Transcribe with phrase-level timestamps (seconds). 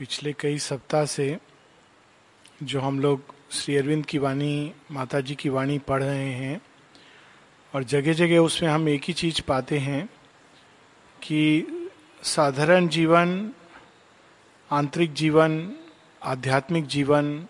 [0.00, 1.38] पिछले कई सप्ताह से
[2.62, 6.60] जो हम लोग श्री अरविंद की वाणी माता जी की वाणी पढ़ रहे हैं
[7.74, 10.08] और जगह जगह उसमें हम एक ही चीज़ पाते हैं
[11.22, 11.66] कि
[12.22, 13.52] साधारण जीवन,
[14.70, 15.72] आंतरिक जीवन,
[16.22, 17.46] आध्यात्मिक जीवन,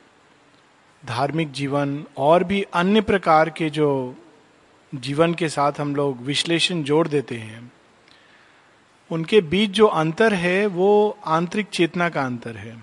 [1.07, 4.17] धार्मिक जीवन और भी अन्य प्रकार के जो
[4.95, 7.73] जीवन के साथ हम लोग विश्लेषण जोड़ देते हैं।
[9.11, 12.77] उनके बीच जो अंतर है, वो आंतरिक चेतना का अंतर है।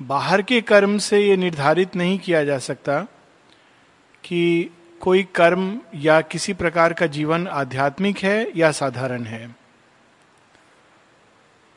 [0.00, 3.00] बाहर के कर्म से ये निर्धारित नहीं किया जा सकता
[4.24, 9.54] कि कोई कर्म या किसी प्रकार का जीवन आध्यात्मिक है या साधारण है।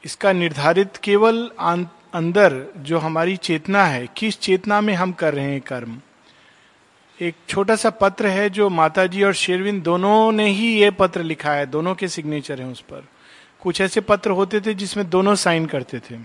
[0.03, 5.61] इसका निर्धारित केवल अंदर जो हमारी चेतना है, किस चेतना में हम कर रहे हैं
[5.61, 5.99] कर्म
[7.21, 11.51] एक छोटा सा पत्र है जो माताजी और शेरविंद दोनों ने ही ये पत्र लिखा
[11.51, 13.03] है, दोनों के सिग्नेचर हैं उस पर।
[13.61, 16.17] कुछ ऐसे पत्र होते थे जिसमें दोनों साइन करते थे।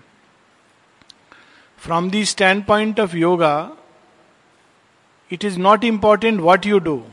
[1.79, 2.25] From the
[2.65, 3.71] standpoint of yoga
[5.31, 7.05] it is not important what you do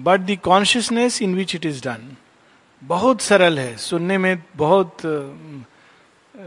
[0.00, 2.16] but the consciousness in which it is done
[2.84, 4.96] बहुत सरल है, सुनने में बहुत,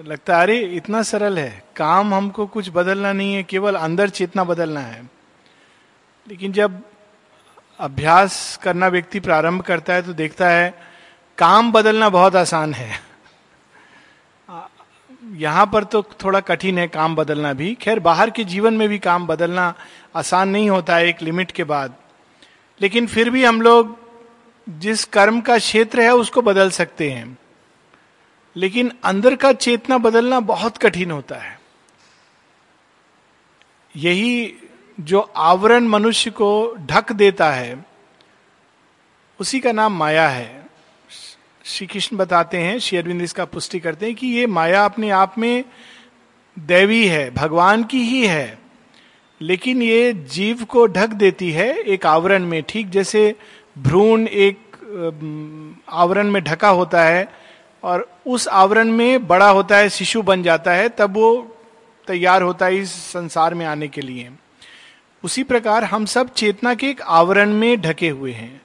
[0.05, 4.43] लगता है, अरे, इतना सरल है। काम हमको कुछ बदलना नहीं है, केवल अंदर चेतना
[4.43, 5.16] बदलना है।
[6.27, 6.81] लेकिन जब
[7.79, 10.73] अभ्यास करना व्यक्ति प्रारंभ करता है तो देखता है,
[11.37, 12.99] काम बदलना बहुत आसान है।
[15.23, 18.99] यहाँ पर तो थोड़ा कठिन है काम बदलना भी। खैर, बाहर के जीवन में भी
[18.99, 19.73] काम बदलना
[20.15, 21.95] आसान नहीं होता है एक लिमिट के बाद।
[22.81, 23.97] लेकिन फिर भी हम लोग
[24.69, 27.37] जिस कर्म का क्षेत्र है उसको बदल सकते हैं।
[28.55, 31.59] लेकिन अंदर का चेतना बदलना बहुत कठिन होता है।
[33.95, 34.55] यही
[34.97, 37.85] जो आवरण मनुष्य को ढक देता है,
[39.39, 40.65] उसी का नाम माया है।
[41.65, 45.37] श्री कृष्ण बताते हैं, श्री अरविंद इसका पुष्टि करते हैं कि ये माया अपने आप
[45.37, 45.63] में
[46.57, 48.57] दैवी है, भगवान की ही है,
[49.41, 53.35] लेकिन ये जीव को ढक देती है एक आवरण में। ठीक जैसे
[53.77, 57.27] भ्रूण एक आवरण में ढका होता है
[57.83, 61.57] और उस आवरण में बड़ा होता है, शिशु बन जाता है, तब वो
[62.07, 64.29] तैयार होता है इस संसार में आने के लिए।
[65.27, 68.61] उसी प्रकार हम सब चेतना के एक आवरण में ढके हुए हैं।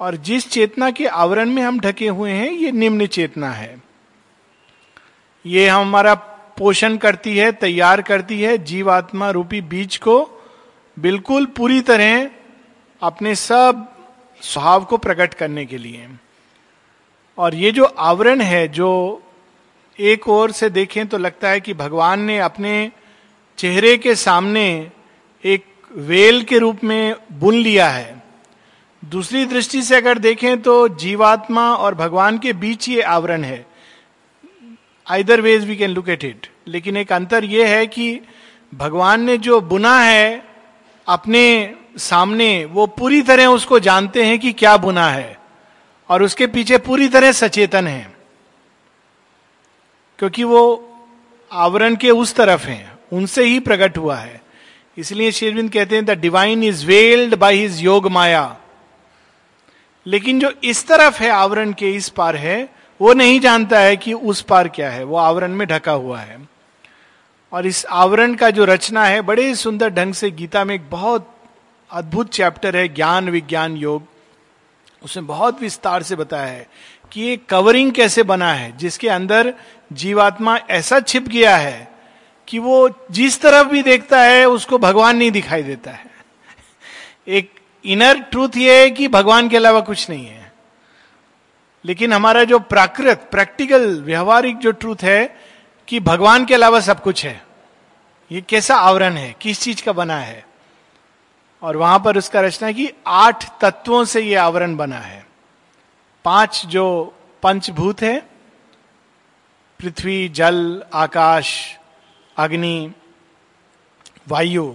[0.00, 3.82] और जिस चेतना के आवरण में हम ढके हुए हैं, ये निम्न चेतना है।
[5.46, 6.14] ये हमारा
[6.58, 10.44] पोषण करती है, तैयार करती है, जीवात्मा रूपी बीज को
[10.98, 12.30] बिल्कुल पूरी तरह
[13.02, 13.96] अपने सब
[14.42, 16.08] स्वभाव को प्रकट करने के लिए।
[17.38, 19.22] और ये जो आवरण है, जो
[20.00, 22.92] एक ओर से देखें तो लगता है कि भगवान ने अपने
[23.58, 24.90] चेहरे के सामने
[25.44, 28.22] एक वेल के रूप में बुन लिया है।
[29.04, 33.66] दूसरी दृष्टि से अगर देखें तो जीवात्मा और भगवान के बीच ये आवरण है।
[35.06, 38.20] Either ways we can look at it लेकिन एक अंतर यह है कि
[38.74, 40.44] भगवान ने जो बुना है,
[41.08, 45.38] अपने सामने वो पूरी तरह उसको जानते हैं कि क्या बुना है
[46.08, 48.16] और उसके पीछे पूरी तरह सचेतन है।
[50.18, 50.60] क्योंकि वो
[51.52, 54.37] आवरण के उस तरफ़ हैं, उनसे ही प्रकट हुआ है।
[54.98, 58.56] इसलिए शेरविंद कहते हैं the divine is veiled by his yoga maya
[60.06, 62.68] लेकिन जो इस तरफ़ है आवरण के इस पार है,
[63.00, 66.48] वो नहीं जानता है कि उस पार क्या है। वो आवरण में ढका हुआ है।
[67.52, 71.34] और इस आवरण का जो रचना है, बड़े सुंदर ढंग से गीता में एक बहुत
[71.90, 74.02] अद्भुत चैप्टर है, ज्ञान विज्ञान योग।
[75.04, 76.66] उसमें बहुत विस्तार से बताया है
[77.12, 79.54] कि ये कवरिंग कैसे बना है, जिसके अंदर
[79.92, 81.87] जीवात्मा ऐसा छिप गया है
[82.48, 86.10] कि वो जिस तरफ़ भी देखता है, उसको भगवान नहीं दिखाई देता है।
[87.28, 90.52] एक इनर ट्रूथ ये है कि भगवान के अलावा कुछ नहीं है।
[91.84, 95.40] लेकिन हमारा जो प्राकृत प्रैक्टिकल व्यवहारिक जो ट्रूथ है
[95.88, 97.44] कि भगवान के अलावा सब कुछ है,
[98.32, 100.46] ये कैसा आवरण है, किस चीज़ का बना है?
[101.62, 105.26] और वहाँ पर उसका रचना की आठ तत्वों से ये आवरण बना है।
[106.24, 108.18] पाँच जो पंचभूत है,
[109.80, 111.78] पृथ्वी, जल, आकाश
[112.38, 112.92] अग्नि,
[114.28, 114.74] वायु,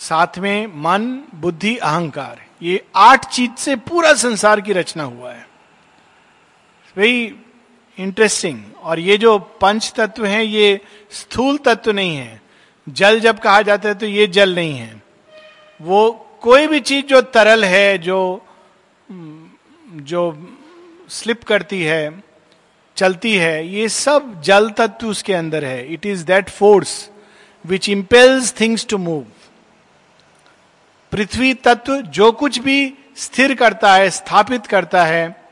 [0.00, 1.04] साथ में मन,
[1.34, 5.46] बुद्धि, अहंकार, ये आठ चीज़ से पूरा संसार की रचना हुआ है।
[6.96, 7.36] वेरी
[7.98, 10.80] इंटरेस्टिंग और ये जो पंच तत्व हैं, ये
[11.10, 12.40] स्थूल तत्व नहीं है।
[12.88, 15.02] जल जब कहा जाता है तो ये जल नहीं है।
[15.80, 16.10] वो
[16.42, 18.46] कोई भी चीज़ जो तरल है, जो
[19.92, 20.22] जो
[21.08, 22.31] स्लिप करती है
[22.96, 27.10] चलती है, ये सब जल तत्व उसके अंदर है। It is that force
[27.66, 29.24] which impels things to move
[31.12, 35.44] पृथ्वी तत्व जो कुछ भी स्थिर करता है, स्थापित करता है,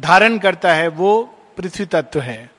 [0.00, 1.22] धारण करता है, वो
[1.56, 2.50] पृथ्वी तत्व है।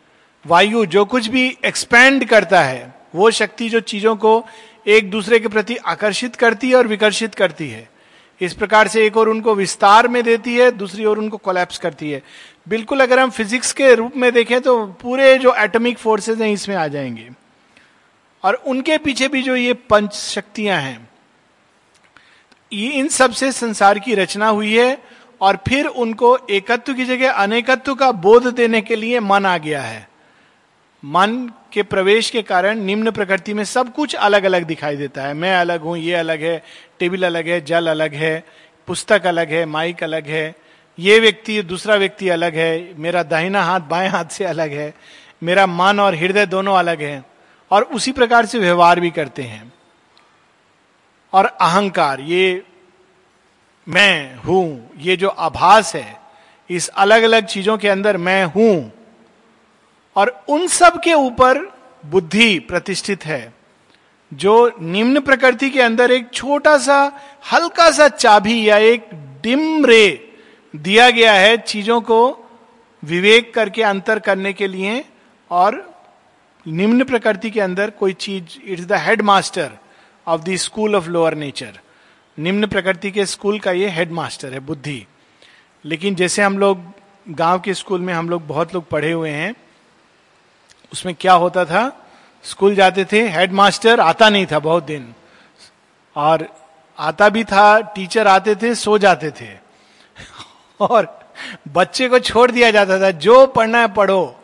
[0.45, 4.45] वायु जो कुछ भी एक्सपैंड करता है, वो शक्ति जो चीज़ों को
[4.87, 7.89] एक दूसरे के प्रति आकर्षित करती है और विकर्षित करती है।
[8.41, 12.11] इस प्रकार से एक और उनको विस्तार में देती है, दूसरी ओर उनको कोलैप्स करती
[12.11, 12.21] है।
[12.67, 16.75] बिल्कुल अगर हम फिजिक्स के रूप में देखें तो पूरे जो एटॉमिक फोर्सेस हैं इसमें
[16.75, 17.29] आ जाएँगे।
[18.43, 21.09] और उनके पीछे भी जो ये पंच शक्तियाँ हैं,
[22.71, 24.97] ये इन सबसे संसार की रचना हुई है
[25.41, 29.81] और फिर उनको एकत्व की जगह, अनेकत्व का बोध देने के लिए मन आ गया
[29.81, 30.07] है।
[31.03, 31.37] मन
[31.73, 35.55] के प्रवेश के कारण निम्न प्रकृति में सब कुछ अलग अलग दिखाई देता है। मैं
[35.55, 36.63] अलग हूँ, ये अलग है,
[36.99, 38.43] टेबल अलग है, जल अलग है,
[38.87, 40.62] पुस्तक अलग है, माइक अलग है।
[40.97, 44.93] ये व्यक्ति, दूसरा व्यक्ति अलग है, मेरा दाहिना हाथ बाएँ हाथ से अलग है,
[45.43, 47.23] मेरा मन और हृदय दोनों अलग है,
[47.71, 49.73] और उसी प्रकार से व्यवहार भी करते हैं।
[51.33, 52.63] और अहंकार, ये
[53.87, 56.21] मैं हूँ, ये जो आभास है,
[56.69, 58.91] इस अलग अलग चीज़ों के अंदर मैं हूँ,
[60.15, 61.59] और उन सब के ऊपर
[62.05, 63.53] बुद्धि प्रतिष्ठित है,
[64.33, 67.19] जो निम्न प्रकृति के अंदर एक छोटा सा,
[67.53, 69.09] हल्का सा चाबी या एक
[69.43, 70.29] डिम रे
[70.75, 72.49] दिया गया है चीज़ों को
[73.03, 75.05] विवेक करके अंतर करने के लिए
[75.51, 75.93] और
[76.67, 79.71] निम्न प्रकृति के अंदर कोई चीज़ it's the head master
[80.27, 81.79] of the school of lower nature
[82.37, 85.05] निम्न प्रकृति के स्कूल का ये हेड मास्टर है, बुद्धि।
[85.85, 86.83] लेकिन जैसे हम लोग
[87.29, 89.53] गाँव के स्कूल में हम लोग बहुत लोग पढ़े हुए हैं,
[90.93, 92.07] उसमें क्या होता था?
[92.43, 95.13] स्कूल जाते थे हेड मास्टर आता नहीं था बहुत दिन।
[96.15, 96.47] और
[96.99, 99.62] आता भी था टीचर आते थे, सो जाते थे।
[100.79, 101.07] और
[101.67, 104.35] बच्चे को छोड़ दिया जाता था। जो पढ़ना है पढ़ो।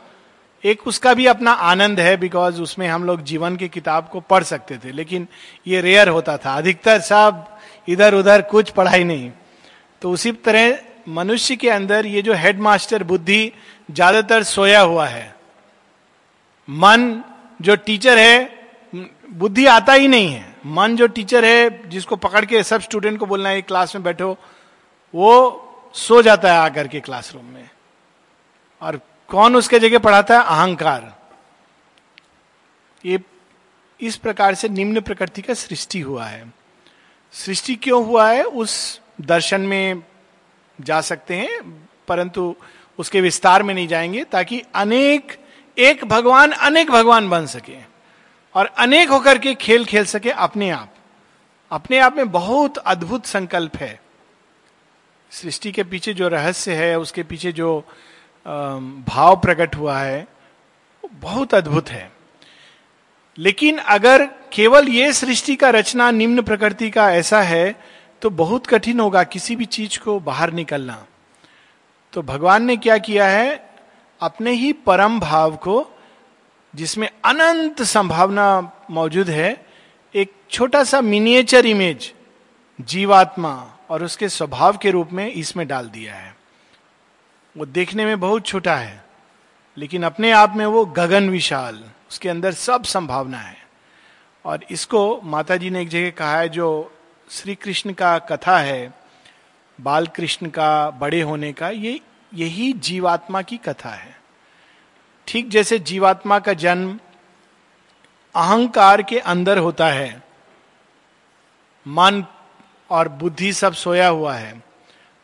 [0.63, 4.43] एक उसका भी अपना आनंद है बिकॉज़ उसमें हम लोग जीवन की किताब को पढ़
[4.43, 5.27] सकते थे। लेकिन
[5.67, 7.45] ये रेयर होता था। अधिकतर सब
[7.87, 9.31] इधर उधर कुछ पढ़ाई नहीं।
[10.01, 10.77] तो उसी तरह
[11.09, 13.51] मनुष्य के अंदर ये जो हेडमास्टर बुद्धि
[13.91, 15.35] ज़्यादातर सोया हुआ है।
[16.67, 17.23] मन
[17.61, 18.49] जो टीचर है,
[19.31, 23.25] बुद्धि आता ही नहीं है। मन जो टीचर है, जिसको पकड़ के सब स्टूडेंट को
[23.25, 24.37] बोलना है क्लास में बैठो,
[25.13, 27.69] वो सो जाता है आकर के क्लासरूम में।
[28.81, 30.45] और कौन उसके जगह पढ़ाता है?
[30.45, 31.15] अहंकार।
[33.05, 33.19] ये
[34.01, 36.53] इस प्रकार से निम्न प्रकृति का सृष्टि हुआ है।
[37.31, 38.43] सृष्टि क्यों हुआ है?
[38.43, 40.03] उस दर्शन में
[40.81, 42.55] जा सकते हैं, परंतु
[42.97, 45.45] उसके विस्तार में नहीं जाएँगे, ताकि अनेक,
[45.77, 47.77] एक भगवान अनेक भगवान बन सके।
[48.55, 50.95] और अनेक होकर के खेल खेल सके अपने आप।
[51.71, 54.01] अपने आप में बहुत अद्भुत संकल्प है।
[55.31, 57.79] सृष्टि के पीछे जो रहस्य है, उसके पीछे जो
[59.07, 60.27] भाव प्रकट हुआ है
[61.13, 62.11] बहुत अद्भुत है।
[63.37, 67.75] लेकिन अगर केवल ये सृष्टि का रचना निम्न प्रकृति का ऐसा है
[68.21, 71.05] तो बहुत कठिन होगा किसी भी चीज़ को बाहर निकलना।
[72.13, 73.69] तो भगवान ने क्या किया है?
[74.21, 75.89] अपने ही परम भाव को,
[76.73, 79.65] जिसमें अनंत संभावना मौजूद है,
[80.15, 82.13] एक छोटा सा मिनिएचर इमेज
[82.79, 83.53] जीवात्मा
[83.89, 86.35] और उसके स्वभाव के रूप में इसमें डाल दिया है।
[87.57, 89.03] वो देखने में बहुत छोटा है,
[89.77, 93.57] लेकिन अपने आप में वो गगन विशाल, उसके अंदर सब संभावना है।
[94.45, 96.95] और इसको माता जी ने एक जगह कहा है, जो
[97.29, 98.93] श्री कृष्ण का कथा है
[99.81, 101.99] बाल कृष्ण का बड़े होने का, ये,
[102.33, 104.17] यही जीवात्मा की कथा है।
[105.27, 106.99] ठीक जैसे जीवात्मा का जन्म
[108.35, 110.23] अहंकार के अंदर होता है,
[111.87, 112.25] मन
[112.89, 114.63] और बुद्धि सब सोया हुआ है।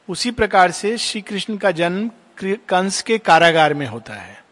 [0.09, 2.11] उसी प्रकार से श्री कृष्ण का जन्म
[2.43, 4.43] कंस के कारागार में होता है।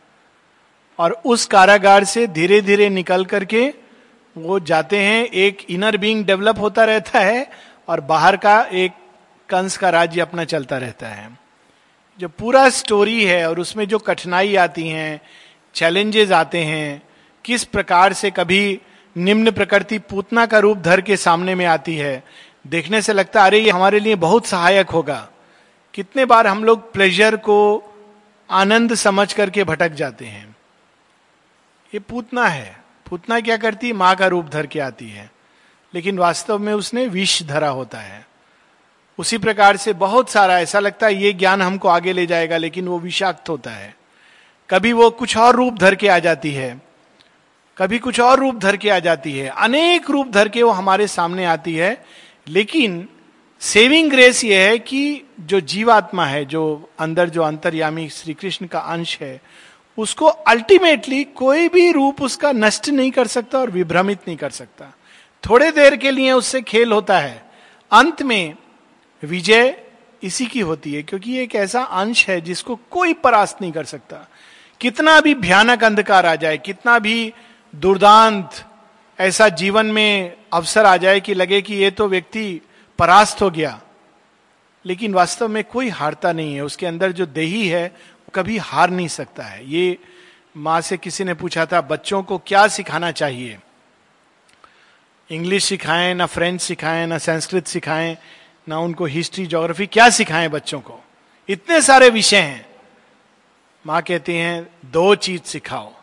[1.00, 3.74] और उस कारागार से धीरे धीरे निकल करके
[4.38, 7.50] वो जाते हैं, एक इनर बीइंग डेवलप होता रहता है
[7.88, 8.91] और बाहर का एक
[9.50, 11.38] कंस का राज्य अपना चलता रहता है।
[12.20, 15.22] जो पूरा स्टोरी है और उसमें जो कठिनाई आती हैं
[15.74, 17.01] चैलेंजेस आते हैं,
[17.46, 18.79] किस प्रकार से कभी
[19.17, 22.24] निम्न प्रकृति पूतना का रूप धर के सामने में आती है
[22.67, 25.29] देखने से लगता अरे, ये हमारे लिए बहुत सहायक होगा।
[25.93, 27.84] कितने बार हम लोग प्लेजर को
[28.51, 30.55] आनंद समझ करके भटक जाते हैं।
[31.93, 33.93] ये पूतना है। पूतना क्या करती है?
[33.93, 35.32] माँ का रूप धर के आती है।
[35.93, 38.27] लेकिन वास्तव में उसने विष धरा होता है।
[39.17, 42.88] उसी प्रकार से बहुत सारा ऐसा लगता है, ये ज्ञान हमको आगे ले जाएगा, लेकिन
[42.88, 43.96] वो विषाक्त होता है।
[44.70, 46.82] कभी वो कुछ और रूप धर के आ जाती है।
[47.77, 51.08] कभी कुछ और रूप धर के आ जाती है। अनेक रूप धर के वो हमारे
[51.08, 52.05] सामने आती है
[52.47, 53.07] लेकिन
[53.59, 58.79] सेविंग ग्रेस ये है कि जो जीवात्मा है, जो अंदर, जो अंतर्यामी श्री कृष्ण का
[58.79, 59.41] अंश है,
[59.97, 64.93] उसको अल्टीमेटली कोई भी रूप उसका नष्ट नहीं कर सकता और विभ्रमित नहीं कर सकता।
[65.50, 67.51] थोड़े देर के लिए उससे खेल होता है।
[67.91, 68.55] अंत में
[69.23, 69.83] विजय
[70.23, 74.27] इसी की होती है, क्योंकि एक ऐसा अंश है जिसको कोई परास्त नहीं कर सकता।
[74.79, 77.33] कितना भी भयानक अंधकार आ जाए, कितना भी
[77.75, 78.50] दुर्दांत
[79.20, 82.62] ऐसा जीवन में अवसर आ जाए कि लगे कि ये तो व्यक्ति
[83.00, 83.82] परास्त हो गया।
[84.86, 87.96] लेकिन वास्तव में कोई हारता नहीं है। उसके अंदर जो देही है,
[88.36, 89.98] कभी हार नहीं सकता है। ये
[90.58, 93.60] माँ से किसी ने पूछा था, बच्चों को क्या सिखाना चाहिए?
[95.32, 98.17] इंग्लिश सिखाएँ, ना फ्रेंच सिखाएँ, ना संस्कृत सिखाएँ,
[98.70, 101.03] ना उनको हिस्ट्री जोग्राफी क्या सिखाएँ बच्चों को?
[101.50, 102.65] इतने सारे विषय हैं।
[103.88, 105.93] माँ कहती हैं, दो चीज़ सिखाओ।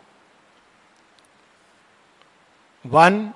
[2.85, 3.31] One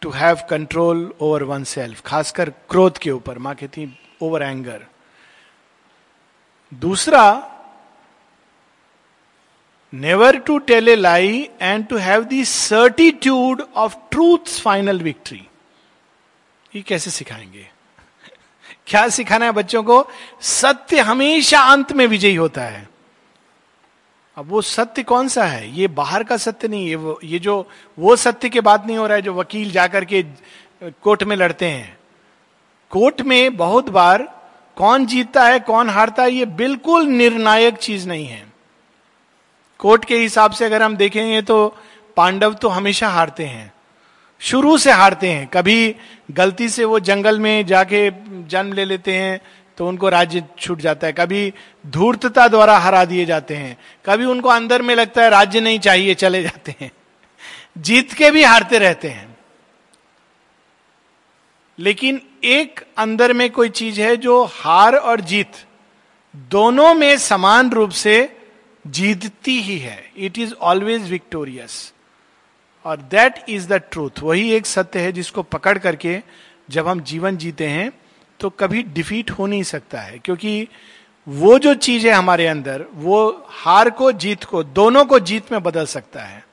[0.00, 4.86] to have control over oneself खासकर क्रोध के ऊपर, माँ कहती ओवर एंगर
[6.74, 7.56] दूसरा
[9.94, 15.46] never to tell a lie and to have the certitude of truth final victory
[16.76, 17.70] ये कैसे सिखाएँगे?
[18.86, 20.08] क्या सिखाना है बच्चों को?
[20.40, 22.89] सत्य हमेशा अंत में विजयी होता है।
[24.36, 25.78] अब वो सत्य कौन सा है?
[25.78, 27.68] ये बाहर का सत्य नहीं है वो, ये जो,
[27.98, 30.24] वो सत्य के बात नहीं हो रहा है, जो वकील जाकर के
[30.82, 31.98] कोर्ट में लड़ते हैं।
[32.90, 34.40] कोर्ट में बहुत बार
[34.76, 38.52] कौन जीतता है, कौन हारता है, ये बिल्कुल निर्णायक चीज़ नहीं है।
[39.78, 41.76] कोर्ट के हिसाब से अगर हम देखेंगे तो
[42.16, 43.72] पांडव तो हमेशा हारते हैं।
[44.40, 45.96] शुरू से हारते हैं। कभी
[46.30, 48.10] गलती से वो जंगल में जाके
[48.48, 49.40] जन्म ले लेते हैं
[49.80, 51.54] तो उनको राज्य छूट जाता है। कभी
[51.86, 56.14] धूर्तता द्वारा हरा दिए जाते हैं। कभी उनको अंदर में लगता है राज्य नहीं चाहिए,
[56.14, 56.90] चले जाते हैं।
[57.78, 59.36] जीत के भी हारते रहते हैं।
[61.78, 65.52] लेकिन एक अंदर में कोई चीज़ है जो हार और जीत
[66.36, 68.36] दोनों में समान रूप से
[68.86, 71.92] जीतती ही है। इट इज़ ऑलवेज विक्टोरियस
[72.84, 76.20] और दैट इज़ द ट्रूथ वही एक सत्य है जिसको पकड़ करके
[76.70, 77.99] जब हम जीवन जीते हैं
[78.40, 80.68] तो कभी डिफीट हो नहीं सकता है, क्योंकि
[81.26, 85.62] वो जो चीज़ है हमारे अंदर, वो हार को, जीत को, दोनों को जीत में
[85.62, 86.44] बदल सकता है।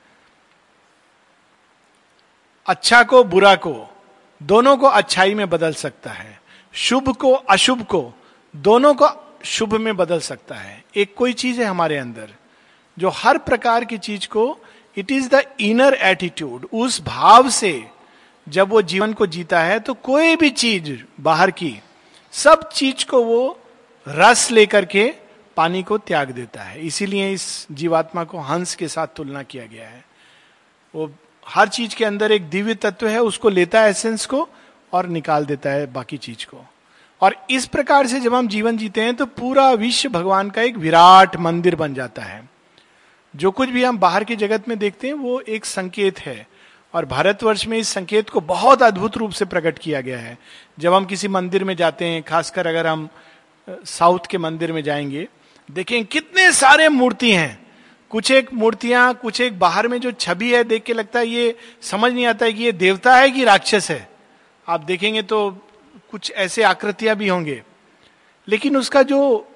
[2.66, 3.94] अच्छा को, बुरा को,
[4.40, 6.40] दोनों को अच्छाई में बदल सकता है।
[6.74, 8.12] शुभ को, अशुभ को,
[8.56, 9.08] दोनों को
[9.44, 12.30] शुभ में बदल सकता है। एक कोई चीज़ है हमारे अंदर,
[12.96, 14.58] जो हर प्रकार की चीज़ को
[14.96, 17.72] it is the inner attitude उस भाव से
[18.48, 21.80] जब वो जीवन को जीता है तो कोई भी चीज़ बाहर की,
[22.32, 23.58] सब चीज़ को वो
[24.06, 25.12] रस लेकर के
[25.56, 29.88] पानी को त्याग देता है। इसीलिए इस जीवात्मा को हंस के साथ तुलना किया गया
[29.88, 30.04] है।
[30.94, 31.10] वो
[31.46, 34.48] हर चीज़ के अंदर एक दिव्य तत्व है, उसको लेता है एसेंस को
[34.92, 36.64] और निकाल देता है बाकी चीज़ को।
[37.20, 40.76] और इस प्रकार से जब हम जीवन जीते हैं तो पूरा विश्व भगवान का एक
[40.76, 42.48] विराट मंदिर बन जाता है।
[43.36, 46.46] जो कुछ भी हम बाहर के जगत में देखते हैं, वो एक संकेत है।
[46.94, 50.38] और भारतवर्ष में इस संकेत को बहुत अद्भुत रूप से प्रकट किया गया है।
[50.78, 53.08] जब हम किसी मंदिर में जाते हैं, खासकर अगर हम
[53.70, 55.28] साउथ के मंदिर में जाएँगे,
[55.70, 57.66] देखें कितने सारे मूर्ति हैं।
[58.10, 61.56] कुछ एक मूर्तियाँ, कुछ एक बाहर में जो छवि है, देख के लगता है ये,
[61.82, 64.10] समझ नहीं आता है कि ये देवता है कि राक्षस है।
[64.68, 65.50] आप देखेंगे तो
[66.10, 67.62] कुछ ऐसे आकृतियाँ भी होंगे।
[68.48, 69.48] लेकिन उसका जो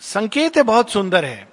[0.00, 1.48] संकेत है बहुत सुंदर है।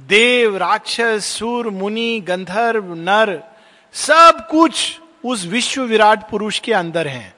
[0.00, 3.47] देव, राक्षस, सुर, मुनि, गंधर्व, नर
[3.94, 7.34] सब कुछ उस विश्व विराट पुरुष के अंदर है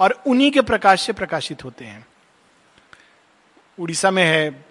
[0.00, 2.06] और उन्हीं के प्रकाश से प्रकाशित होते हैं।
[3.78, 4.64] उड़ीसा में है,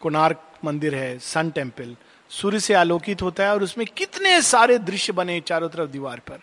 [0.00, 1.96] कोणार्क मंदिर है, सन टेंपल
[2.30, 6.38] सूर्य से आलोकित होता है और उसमें कितने सारे दृश्य बने चारों तरफ़ दीवार पर।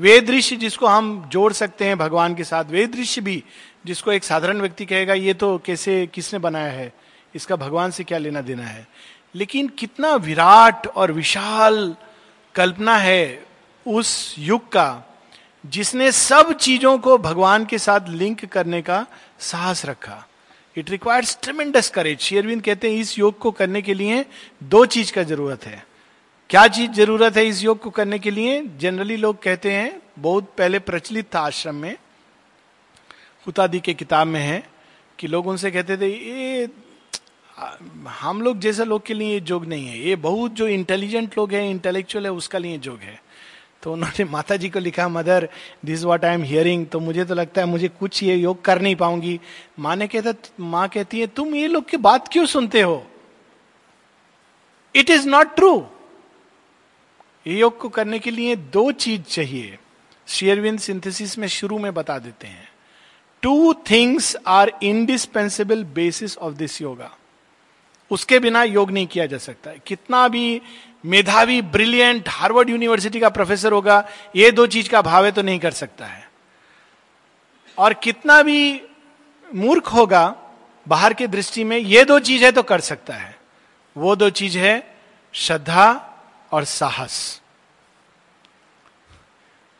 [0.00, 3.44] वे दृश्य जिसको हम जोड़ सकते हैं भगवान के साथ, वे दृश्य भी
[3.86, 6.92] जिसको एक साधारण व्यक्ति कहेगा, ये तो कैसे, किसने बनाया है?
[7.34, 8.88] इसका भगवान से क्या लेना देना है?
[9.34, 11.96] लेकिन कितना विराट और विशाल
[12.54, 13.44] कल्पना है
[13.86, 15.02] उस युग का,
[15.64, 19.06] जिसने सब चीज़ों को भगवान के साथ लिंक करने का
[19.40, 20.26] साहस रखा।
[20.76, 24.24] इट रिक्वायर्स ट्रिमेंडस करेज शेयरविंद कहते हैं, इस योग को करने के लिए
[24.62, 25.84] दो चीज़ का ज़रूरत है।
[26.50, 28.60] क्या चीज़ ज़रूरत है इस योग को करने के लिए?
[28.78, 31.96] जनरली लोग कहते हैं, बहुत पहले प्रचलित था आश्रम में
[33.46, 34.62] हुतादी के किताब में है,
[35.18, 36.68] कि लोग उनसे कहते थे, ये
[38.08, 41.70] हम लोग जैसे लोग के लिए योग नहीं है। ये बहुत जो इंटेलिजेंट लोग हैं
[41.70, 43.22] इंटेलेक्चुअल है, उसका लिए योग है।
[43.82, 45.48] तो उन्होंने माता जी को लिखा, mother
[45.84, 48.80] this what I am hearing तो मुझे तो लगता है, मुझे कुछ ये योग कर
[48.80, 49.40] नहीं पाऊँगी।
[49.78, 53.06] माँ ने कहता, माँ कहती है, तुम ये लोग की बात क्यों सुनते हो?
[54.94, 55.86] इट इज़ नॉट ट्रू
[57.46, 59.78] ये योग को करने के लिए दो चीज़ चाहिए।
[60.26, 62.68] शेयरविंद सिंथेसिस में शुरू में बता देते हैं।
[63.42, 67.16] Two things are indispensable basis of this yoga
[68.12, 70.60] उसके बिना योग नहीं किया जा सकता। है कितना भी
[71.04, 75.58] मेधावी ब्रिलियंट हार्वर्ड यूनिवर्सिटी का प्रोफेसर होगा, ये दो चीज़ का भाव है तो नहीं
[75.58, 76.30] कर सकता है।
[77.78, 78.82] और कितना भी
[79.54, 80.34] मूर्ख होगा,
[80.88, 83.36] बाहर की दृष्टि में ये दो चीज़ है तो कर सकता है।
[83.96, 84.96] वो दो चीज़ है
[85.32, 86.18] श्रद्धा
[86.52, 87.40] और साहस।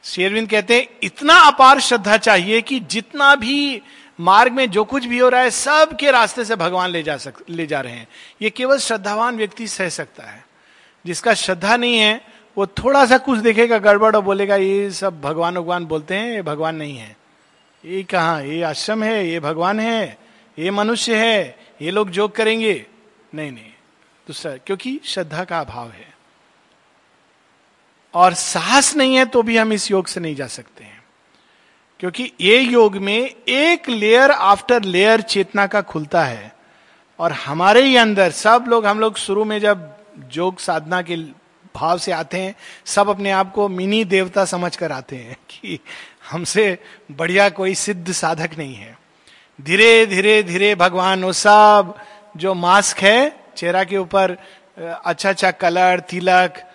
[0.04, 3.82] शेरविंद कहते हैं, इतना अपार श्रद्धा चाहिए कि जितना भी
[4.22, 7.16] मार्ग में जो कुछ भी हो रहा है सब के रास्ते से भगवान ले जा
[7.16, 8.08] सक, ले जा रहे हैं।
[8.42, 10.46] ये केवल श्रद्धावान व्यक्ति सह सकता है।
[11.06, 12.24] जिसका श्रद्धा नहीं है,
[12.58, 16.42] वो थोड़ा सा कुछ देखेगा, गड़बड़ और बोलेगा, ये सब भगवान भगवान बोलते हैं, ये
[16.42, 17.16] भगवान नहीं है।
[17.84, 18.40] ये कहा?
[18.40, 20.18] ये आश्रम है, ये भगवान है,
[20.58, 22.86] ये मनुष्य है, ये लोग जोग करेंगे।
[23.34, 23.70] नहीं नहीं।
[24.26, 26.12] दूसरा, क्योंकि श्रद्धा का अभाव है।
[28.14, 30.91] और साहस नहीं है तो भी हम इस योग से नहीं जा सकते। हैं
[32.02, 36.56] क्योंकि ये योग में एक लेयर आफ्टर लेयर चेतना का खुलता है।
[37.18, 39.96] और हमारे ही अंदर सब लोग, हम लोग शुरू में जब
[40.36, 41.16] योग साधना के
[41.74, 42.54] भाव से आते हैं,
[42.84, 45.78] सब अपने आप को मिनी देवता समझ कर आते हैं कि
[46.30, 46.78] हमसे
[47.12, 48.98] बढ़िया कोई सिद्ध साधक नहीं है।
[49.60, 51.94] धीरे धीरे धीरे भगवान, वो सब
[52.36, 54.36] जो मास्क है, चेहरा के ऊपर
[55.04, 56.70] अच्छा अच्छा कलर तिलक,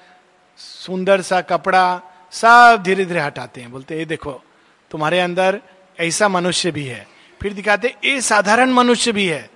[0.57, 4.43] सुंदर सा कपड़ा, सब धीरे धीरे हटाते हैं। बोलते ये देखो
[4.91, 5.61] तुम्हारे अंदर
[5.99, 7.07] ऐसा मनुष्य भी है।
[7.41, 9.49] फिर दिखाते, ए साधारण मनुष्य भी है,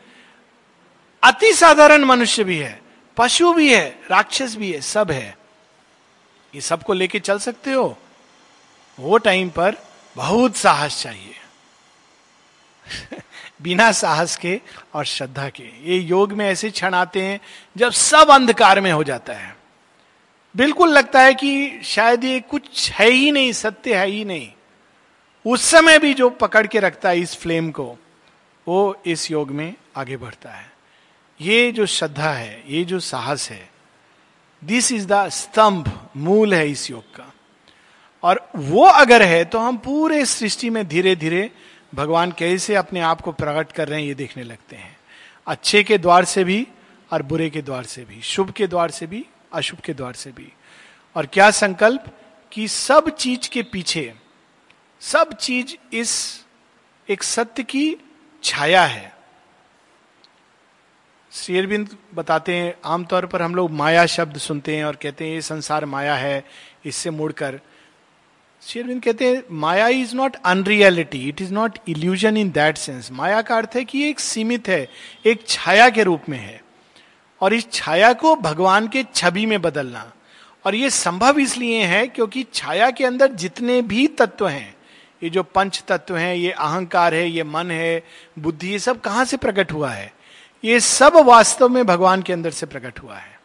[1.23, 2.81] अति साधारण मनुष्य भी है,
[3.17, 5.37] पशु भी है, राक्षस भी है, सब है।
[6.55, 7.97] ये सबको लेके चल सकते हो।
[8.99, 9.75] वो टाइम पर
[10.15, 11.35] बहुत साहस चाहिए।
[13.61, 14.61] बिना साहस के
[14.93, 17.41] और श्रद्धा के। ये योग में ऐसे क्षण आते हैं,
[17.77, 19.55] जब सब अंधकार में हो जाता है।
[20.57, 24.51] बिल्कुल लगता है कि शायद ये कुछ है ही नहीं, सत्य है ही नहीं।
[25.45, 27.97] उस समय भी जो पकड़ के रखता है इस फ्लेम को,
[28.67, 30.71] वो इस योग में आगे बढ़ता है।
[31.41, 33.69] ये जो श्रद्धा है, ये जो साहस है
[34.61, 37.31] दिस इज़ द स्तंभ, मूल है इस योग का।
[38.23, 41.49] और वो अगर है तो हम पूरे सृष्टि में धीरे धीरे
[41.95, 44.97] भगवान कैसे अपने आप को प्रकट कर रहे हैं, ये देखने लगते हैं।
[45.47, 46.67] अच्छे के द्वार से भी
[47.11, 50.31] और बुरे के द्वार से भी, शुभ के द्वार से भी, अशुभ के द्वार से
[50.31, 50.51] भी।
[51.15, 52.05] और क्या संकल्प
[52.51, 54.13] कि सब चीज़ के पीछे
[55.01, 56.45] सब चीज़ इस
[57.09, 57.97] एक सत्य की
[58.43, 59.15] छाया है।
[61.31, 65.41] शेरबिंद बताते हैं, आमतौर पर हम लोग माया शब्द सुनते हैं और कहते हैं, ये
[65.41, 66.45] संसार माया है,
[66.85, 67.59] इससे मुड़कर।
[68.61, 73.41] शेरविंद कहते हैं, maya is not unreality it is not illusion in that sense माया
[73.41, 74.89] का अर्थ है कि एक सीमित है,
[75.25, 76.63] एक छाया के रूप में है।
[77.41, 80.13] और इस छाया को भगवान के छवि में बदलना।
[80.65, 84.80] और ये संभव इसलिए है क्योंकि छाया के अंदर जितने भी तत्व हैं
[85.23, 88.03] ये जो पंच तत्व हैं, ये अहंकार है, ये मन है,
[88.39, 90.13] बुद्धि, ये सब कहाँ से प्रकट हुआ है?
[90.63, 93.39] ये सब वास्तव में भगवान के अंदर से प्रकट हुआ है।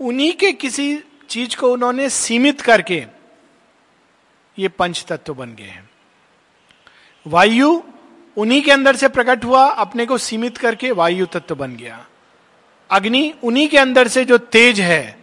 [0.00, 3.06] उन्हीं के किसी चीज़ को उन्होंने सीमित करके
[4.58, 5.90] ये पंच तत्व बन गए हैं।
[7.26, 7.82] वायु
[8.36, 12.06] उन्हीं के अंदर से प्रकट हुआ, अपने को सीमित करके वायु तत्व बन गया।
[12.90, 15.18] अग्नि उन्हीं के अंदर से जो तेज है,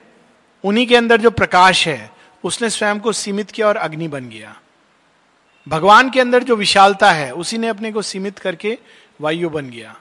[0.63, 2.11] उन्हीं के अंदर जो प्रकाश है,
[2.43, 4.61] उसने स्वयं को सीमित किया और अग्नि बन गया।
[5.69, 8.77] भगवान के अंदर जो विशालता है, उसी ने अपने को सीमित करके
[9.21, 9.95] वायु बन गया।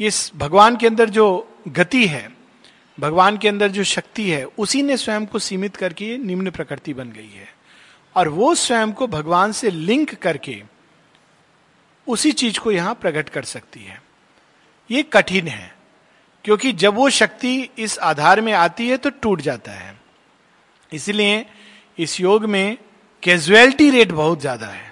[0.00, 2.28] इस भगवान के अंदर जो गति है,
[3.00, 7.10] भगवान के अंदर जो शक्ति है, उसी ने स्वयं को सीमित करके निम्न प्रकृति बन
[7.10, 7.48] गई है।
[8.16, 10.62] और वो स्वयं को भगवान से लिंक करके
[12.06, 14.02] उसी चीज़ को यहाँ प्रकट कर सकती है।
[14.90, 15.74] ये कठिन है,
[16.44, 20.00] क्योंकि जब वो शक्ति इस आधार में आती है तो टूट जाता है।
[20.92, 21.46] इसलिए
[21.98, 22.76] इस योग में
[23.22, 24.90] कैजुअलिटी रेट बहुत ज़्यादा है।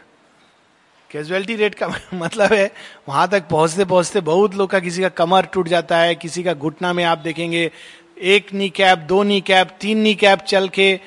[1.10, 2.70] कैजुअलिटी रेट का मतलब है,
[3.08, 6.54] वहाँ तक पहुँचते पहुँचते बहुत लोग का किसी का कमर टूट जाता है, किसी का
[6.54, 7.70] घुटना में आप देखेंगे,
[8.18, 11.00] एक नी कैप दो नी कैप तीन नी कैप चल के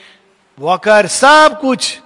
[0.58, 2.00] वॉकर सब कुछ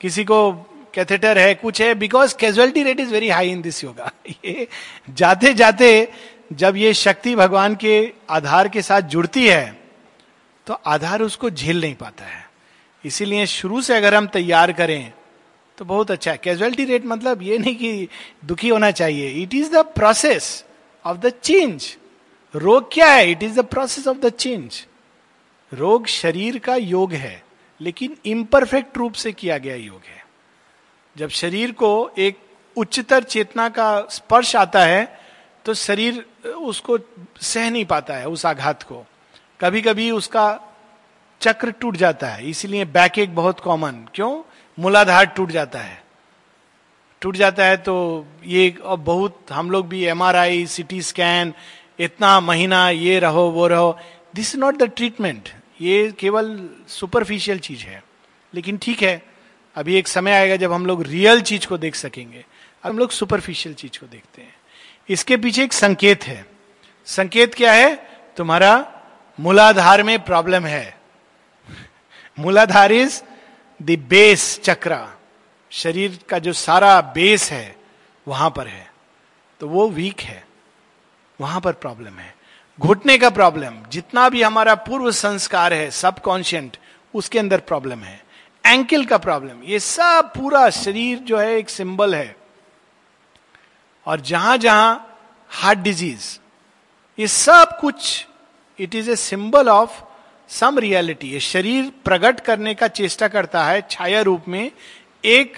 [0.00, 0.50] किसी को
[0.94, 4.10] कैथेटर है, कुछ है because casualty rate is very high in this yoga
[4.44, 4.66] ये
[5.10, 6.08] जाते जाते
[6.52, 7.94] जब ये शक्ति भगवान के
[8.30, 9.76] आधार के साथ जुड़ती है
[10.66, 12.46] तो आधार उसको झेल नहीं पाता है।
[13.04, 15.12] इसीलिए शुरू से अगर हम तैयार करें
[15.78, 18.08] तो बहुत अच्छा है। कैजुअलिटी रेट मतलब ये नहीं कि
[18.44, 20.64] दुखी होना चाहिए। It is the process
[21.04, 21.96] of the change
[22.54, 23.30] रोग क्या है?
[23.30, 24.84] It is the process of the change
[25.72, 27.42] रोग शरीर का योग है,
[27.80, 30.24] लेकिन इम्परफेक्ट रूप से किया गया योग है।
[31.16, 32.38] जब शरीर को एक
[32.76, 35.06] उच्चतर चेतना का स्पर्श आता है
[35.64, 36.98] तो शरीर उसको
[37.40, 39.04] सह नहीं पाता है, उस आघात को।
[39.60, 40.67] कभी कभी उसका
[41.40, 44.42] चक्र टूट जाता है, इसलिए बैक एक बहुत कॉमन क्यों?
[44.78, 46.02] मूलाधार टूट जाता है।
[47.22, 51.52] टूट जाता है तो ये अब बहुत, हम लोग भी M R I CT scan
[51.98, 53.98] इतना महीना ये रहो, वो रहो।
[54.34, 55.48] This is not the treatment
[55.80, 58.02] ये केवल सुपरफिशियल चीज़ है।
[58.54, 59.22] लेकिन ठीक है,
[59.76, 62.44] अभी एक समय आएगा जब हम लोग रियल चीज़ को देख सकेंगे।
[62.84, 64.54] हम लोग सुपरफिशियल चीज़ को देखते हैं।
[65.08, 66.44] इसके पीछे एक संकेत है।
[67.06, 67.94] संकेत क्या है?
[68.36, 69.02] तुम्हारा
[69.38, 70.97] मूलाधार में प्रॉब्लम है।
[72.38, 73.22] मूलाधार इज़
[73.82, 75.18] द बेस चक्र
[75.70, 77.76] शरीर का जो सारा बेस है,
[78.28, 78.90] वहाँ पर है।
[79.60, 80.46] तो वो वीक है।
[81.40, 82.34] वहाँ पर प्रॉब्लम है।
[82.80, 86.76] घुटने का प्रॉब्लम जितना भी हमारा पूर्व संस्कार है सबकॉन्शियंट
[87.14, 88.24] उसके अंदर प्रॉब्लम है।
[88.66, 92.36] एंकल का प्रॉब्लम ये सब पूरा शरीर जो है, एक सिंबल है।
[94.06, 95.18] और जहाँ जहाँ
[95.50, 96.38] हार्ट डिज़ीज़
[97.18, 98.26] ये सब कुछ
[98.78, 100.02] it is a symbol of
[100.50, 104.70] some reality शरीर प्रकट करने का चेष्टा करता है छाया रूप में
[105.24, 105.56] एक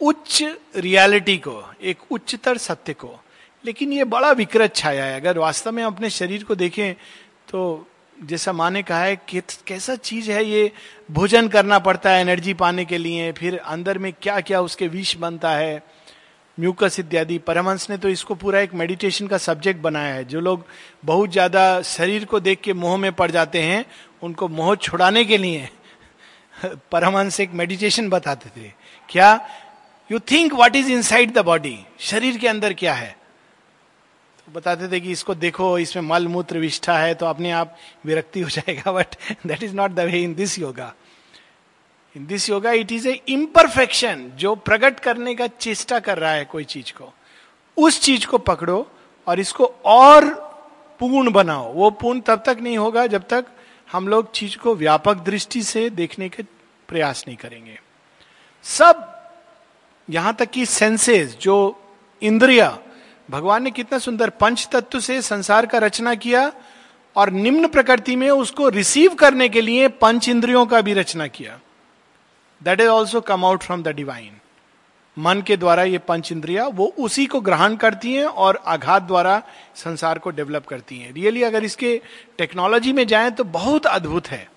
[0.00, 0.42] उच्च
[0.76, 3.18] रियलिटी को, एक उच्चतर सत्य को।
[3.64, 6.94] लेकिन ये बड़ा विकृत छाया है। अगर वास्तव में अपने शरीर को देखें
[7.48, 10.70] तो जैसा माँ ने कहा है कि कैसा चीज़ है ये?
[11.10, 15.16] भोजन करना पड़ता है एनर्जी पाने के लिए, फिर अंदर में क्या क्या उसके विष
[15.16, 15.82] बनता है?
[16.58, 20.64] म्यूकस इत्यादि। परमहंस ने तो इसको पूरा एक मेडिटेशन का सब्जेक्ट बनाया है। जो लोग
[21.04, 23.84] बहुत ज़्यादा शरीर को देख के मोह में पड़ जाते हैं
[24.24, 25.68] उनको मोह छुड़ाने के लिए
[26.92, 28.72] परमहंस एक मेडिटेशन बताते थे।
[29.08, 29.48] क्या?
[30.10, 33.16] You think what is inside the body शरीर के अंदर क्या है?
[34.38, 38.40] तो बताते थे कि इसको देखो, इसमें मल मूत्र विष्ठा है तो अपने आप विरक्ति
[38.40, 40.94] हो जाएगा but that is not the way in this yoga
[42.14, 46.44] in this yoga it is a imperfection जो प्रकट करने का चेष्टा कर रहा है
[46.44, 47.12] कोई चीज़ को।
[47.76, 48.86] उस चीज़ को पकड़ो
[49.26, 50.24] और इसको और
[51.00, 53.46] पूर्ण बनाओ। वो पूर्ण तब तक नहीं होगा जब तक
[53.94, 56.42] हम लोग चीज़ को व्यापक दृष्टि से देखने के
[56.88, 57.78] प्रयास नहीं करेंगे।
[58.64, 59.10] सब
[60.08, 61.56] यहाँ तक कि सेंसेस जो
[62.22, 62.78] इंद्रिया,
[63.30, 66.52] भगवान ने कितना सुंदर पंच तत्व से संसार का रचना किया
[67.16, 71.58] और निम्न प्रकृति में उसको रिसीव करने के लिए पंच इंद्रियों का भी रचना किया।
[72.62, 74.30] That is also come out from the divine
[75.18, 79.42] मन के द्वारा ये पंच इंद्रिया, वो उसी को ग्रहण करती हैं और आघात द्वारा
[79.74, 82.00] संसार को डेवलप करती हैं। रियली अगर इसके
[82.38, 84.50] टेक्नोलॉजी में जाएँ तो बहुत अद्भुत है।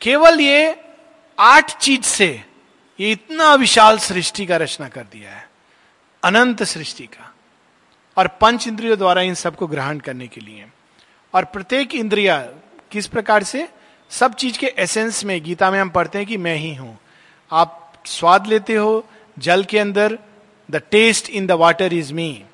[0.00, 0.84] केवल ये
[1.38, 2.44] आठ चीज़ से
[3.00, 5.50] ये इतना विशाल सृष्टि का रचना कर दिया है।
[6.24, 7.34] अनंत सृष्टि का।
[8.16, 10.66] और पंच इंद्रियों द्वारा इन सबको ग्रहण करने के लिए।
[11.34, 12.48] और प्रत्येक इंद्रिया
[12.90, 13.68] किस प्रकार से?
[14.10, 16.98] सब चीज़ के एसेंस में, गीता में हम पढ़ते हैं कि मैं ही हूँ।
[17.52, 19.06] आप स्वाद लेते हो
[19.38, 20.18] जल के अंदर
[20.70, 22.44] the taste in the water is me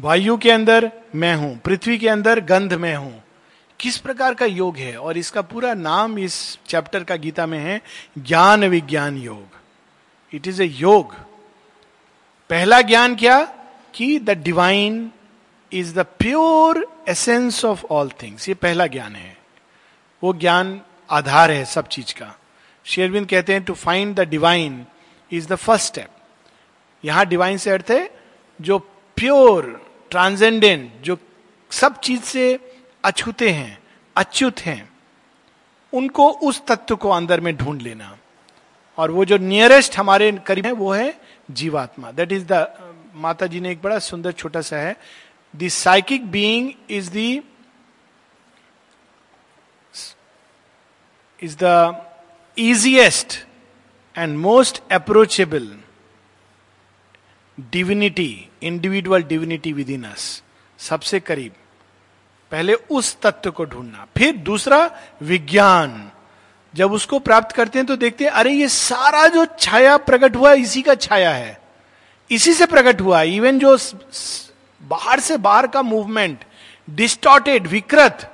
[0.00, 3.24] वायु के अंदर मैं हूँ, पृथ्वी के अंदर गंध में हूँ।
[3.80, 4.96] किस प्रकार का योग है?
[4.96, 7.82] और इसका पूरा नाम इस चैप्टर का गीता में है,
[8.18, 9.46] ज्ञान विज्ञान योग।
[10.32, 11.14] इट इज़ ए योग।
[12.50, 13.44] पहला ज्ञान क्या?
[13.94, 15.10] कि the divine
[15.72, 19.38] is the pure essence of all things ये पहला ज्ञान है।
[20.22, 22.38] वो ज्ञान आधार है सब चीज़ का।
[22.86, 24.84] शेरविंद कहते हैं to find the divine
[25.30, 26.10] is the first step
[27.04, 28.10] यहाँ डिवाइन से अर्थ है,
[28.60, 28.78] जो
[29.16, 31.16] प्योर ट्रांसेंडेंट जो
[31.70, 32.58] सब चीज़ से
[33.04, 33.78] अछूते हैं,
[34.16, 34.90] अच्युत हैं,
[35.92, 38.16] उनको उस तत्व को अंदर में ढूंढ लेना।
[38.98, 41.14] और वो जो नियरेस्ट हमारे करीब है, वो है
[41.50, 42.66] जीवात्मा। दैट इज़ द
[43.14, 44.96] माता जी ने एक बड़ा सुंदर छोटा सा है
[45.54, 47.42] the psychic being is the
[51.40, 51.64] is the
[52.56, 53.38] easiest
[54.14, 55.66] and most approachable
[57.58, 60.42] divinity individual divinity in us
[60.78, 61.52] सबसे करीब,
[62.52, 64.78] पहले उस तत्व को ढूंढना, फिर दूसरा
[65.22, 66.10] विज्ञान।
[66.74, 70.52] जब उसको प्राप्त करते हैं तो देखते हैं, अरे ये सारा जो छाया प्रकट हुआ,
[70.52, 71.60] इसी का छाया है।
[72.30, 73.76] इसी से प्रकट हुआ इवन जो
[74.82, 76.44] बाहर से बाहर का मूवमेंट
[76.90, 78.30] डिस्टॉर्टेड विकृत,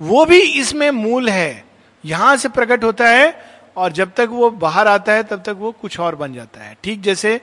[0.00, 1.65] वो भी इसमें मूल है।
[2.06, 3.34] यहाँ से प्रकट होता है
[3.76, 6.76] और जब तक वो बाहर आता है, तब तक वो कुछ और बन जाता है।
[6.84, 7.40] ठीक जैसे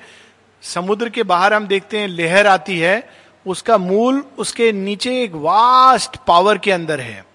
[0.63, 3.03] समुद्र के बाहर हम देखते हैं, लहर आती है,
[3.45, 7.25] उसका मूल उसके नीचे एक वास्ट पावर के अंदर है।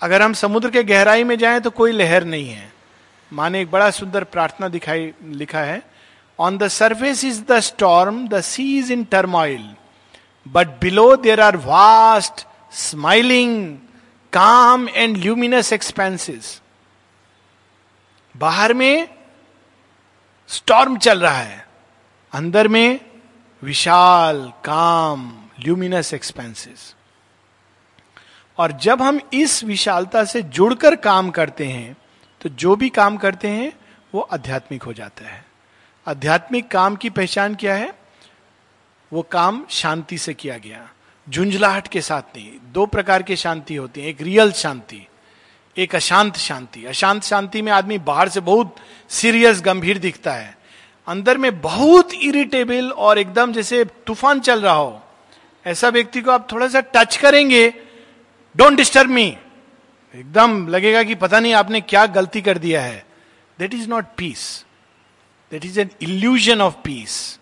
[0.00, 2.72] अगर हम समुद्र के गहराई में जाएँ तो कोई लहर नहीं है।
[3.32, 5.82] माने एक बड़ा सुंदर प्रार्थना दिखाई, लिखा है
[6.38, 9.64] on the surface is the storm the sea is in turmoil
[10.46, 13.76] but below there are vast smiling
[14.36, 16.60] calm and luminous expanses
[18.36, 19.08] बाहर में
[20.48, 21.68] स्टॉर्म चल रहा है.
[22.32, 23.00] अंदर में
[23.62, 26.94] विशाल, काम ल्यूमिनस एक्सपेंसिस
[28.58, 31.96] और जब हम इस विशालता से जुड़कर काम करते हैं
[32.40, 33.72] तो जो भी काम करते हैं,
[34.14, 35.44] वो आध्यात्मिक हो जाता है.
[36.06, 37.98] आध्यात्मिक काम की पहचान क्या है?
[39.12, 40.88] वो काम शांति से किया गया.
[41.28, 45.06] झुंझलाहट के साथ नहीं, दो प्रकार की शांति होती है, एक रियल शांति,
[45.76, 48.76] एक अशांत शांति। अशांत शांति में आदमी बाहर से बहुत
[49.10, 50.56] सीरियस गंभीर दिखता है।
[51.06, 55.02] अंदर में बहुत इरिटेबल और एकदम जैसे तूफ़ान चल रहा हो।
[55.66, 57.68] ऐसा व्यक्ति को आप थोड़ा सा टच करेंगे
[58.54, 59.26] डोंट डिस्टर्ब मी
[60.14, 63.04] एकदम लगेगा कि पता नहीं आपने क्या गलती कर दिया है।
[63.58, 64.64] That is not peace
[65.52, 67.38] that is an illusion of peace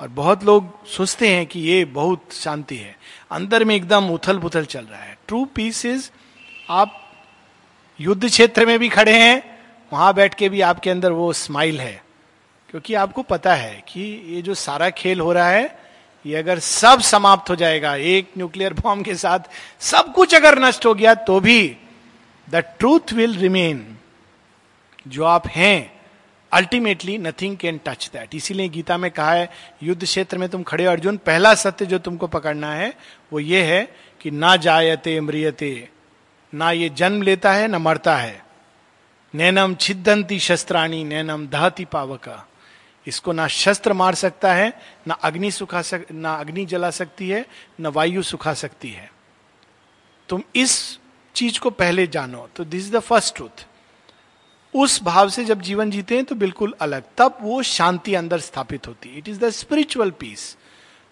[0.00, 2.96] और बहुत लोग सोचते हैं कि ये बहुत शांति है।
[3.30, 6.10] अंदर में एकदम उथल पुथल चल रहा है। ट्रू पीस इज़
[6.70, 7.12] आप
[8.00, 9.58] युद्ध क्षेत्र में भी खड़े हैं,
[9.92, 12.04] वहाँ बैठ के भी आपके अंदर वो स्माइल है।
[12.70, 15.78] क्योंकि आपको पता है कि ये जो सारा खेल हो रहा है,
[16.26, 19.38] ये अगर सब समाप्त हो जाएगा, एक न्यूक्लियर बॉम्ब के साथ
[19.80, 21.76] सब कुछ अगर नष्ट हो गया तो भी
[22.50, 23.96] द ट्रूथ विल रिमेन
[25.08, 25.93] जो आप हैं
[26.54, 29.50] ultimately nothing can touch that इसीलिए गीता में कहा है,
[29.82, 32.94] युद्ध क्षेत्र में तुम खड़े अर्जुन, पहला सत्य जो तुमको पकड़ना है,
[33.32, 35.88] वो ये है कि ना जायते मृियते,
[36.54, 38.44] ना ये जन्म लेता है, ना मरता है।
[39.34, 42.48] नैनम छिदंती शस्त्राणी, नैनम दहती पावका।
[43.06, 47.46] इसको ना शस्त्र मार सकता है, ना अग्नि सुखा सक, ना अग्नि जला सकती है,
[47.80, 49.10] ना वायु सुखा सकती है।
[50.28, 50.98] तुम इस
[51.34, 53.66] चीज़ को पहले जानो। तो this is the first truth
[54.74, 58.86] उस भाव से जब जीवन जीते हैं तो बिल्कुल अलग। तब वो शांति अंदर स्थापित
[58.86, 60.56] होती है। It is the spiritual peace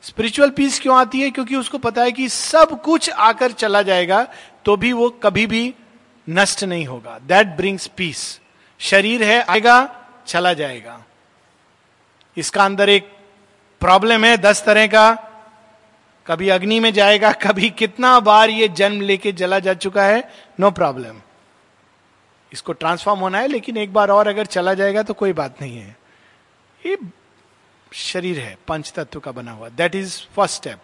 [0.05, 1.31] spiritual peace क्यों आती है?
[1.31, 4.27] क्योंकि उसको पता है कि सब कुछ आकर चला जाएगा
[4.65, 5.75] तो भी वो कभी भी
[6.27, 8.41] नष्ट नहीं होगा। दैट ब्रिंग्स पीस
[8.81, 11.03] शरीर है, आएगा, चला जाएगा।
[12.37, 13.11] इसका अंदर एक
[13.81, 15.13] प्रॉब्लम है, दस तरह का।
[16.27, 20.23] कभी अग्नि में जाएगा, कभी कितना बार ये जन्म लेके जला जा चुका है
[20.61, 21.21] नो प्रॉब्लम
[22.53, 25.79] इसको ट्रांसफॉर्म होना है, लेकिन एक बार और अगर चला जाएगा तो कोई बात नहीं
[25.79, 25.97] है।
[26.81, 26.97] ये
[27.93, 30.79] शरीर है पंच तत्व का बना हुआ। दैट इज़ फ़र्स्ट स्टेप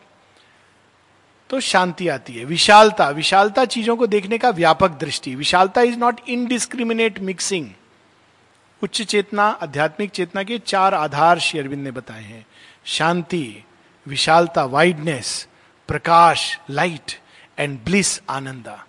[1.50, 6.20] तो शांति आती है, विशालता। विशालता चीज़ों को देखने का व्यापक दृष्टि। विशालता इज़ नॉट
[6.28, 7.70] इनडिस्क्रिमिनेट मिक्सिंग
[8.82, 12.44] उच्च चेतना, आध्यात्मिक चेतना के चार आधार श्री अरविंद ने बताए हैं।
[12.86, 13.64] शांति,
[14.06, 15.46] विशालता वाइडनेस
[15.88, 17.12] प्रकाश लाइट
[17.58, 18.84] एंड ब्लिस आनंदा।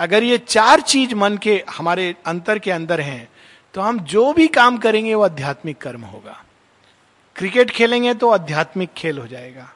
[0.00, 3.28] अगर ये चार चीज़ मन के, हमारे अंतर के अंदर हैं
[3.74, 6.42] तो हम जो भी काम करेंगे वो आध्यात्मिक कर्म होगा।
[7.36, 9.68] क्रिकेट खेलेंगे तो आध्यात्मिक खेल हो जाएगा।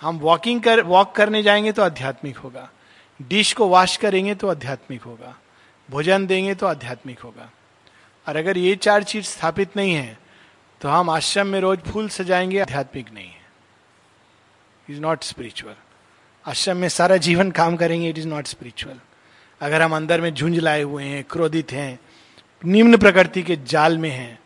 [0.00, 2.68] हम वॉकिंग कर वॉक करने जाएँगे तो आध्यात्मिक होगा।
[3.20, 5.34] डिश को वॉश करेंगे तो आध्यात्मिक होगा।
[5.88, 7.50] भोजन देंगे तो आध्यात्मिक होगा।
[8.26, 10.18] और अगर ये चार चीज़ स्थापित नहीं है
[10.80, 13.42] तो हम आश्रम में रोज फूल सजाएँगे, आध्यात्मिक नहीं है।
[14.88, 15.74] इज़ नॉट स्पिरिचुअल
[16.46, 18.96] आश्रम में सारा जीवन काम करेंगे इट इज़ नॉट स्पिरिचुअल
[19.60, 21.98] अगर हम अंदर में झुंझ लाए हुए हैं, क्रोधित हैं,
[22.64, 24.38] निम्न प्रकृति के जाल में हैं,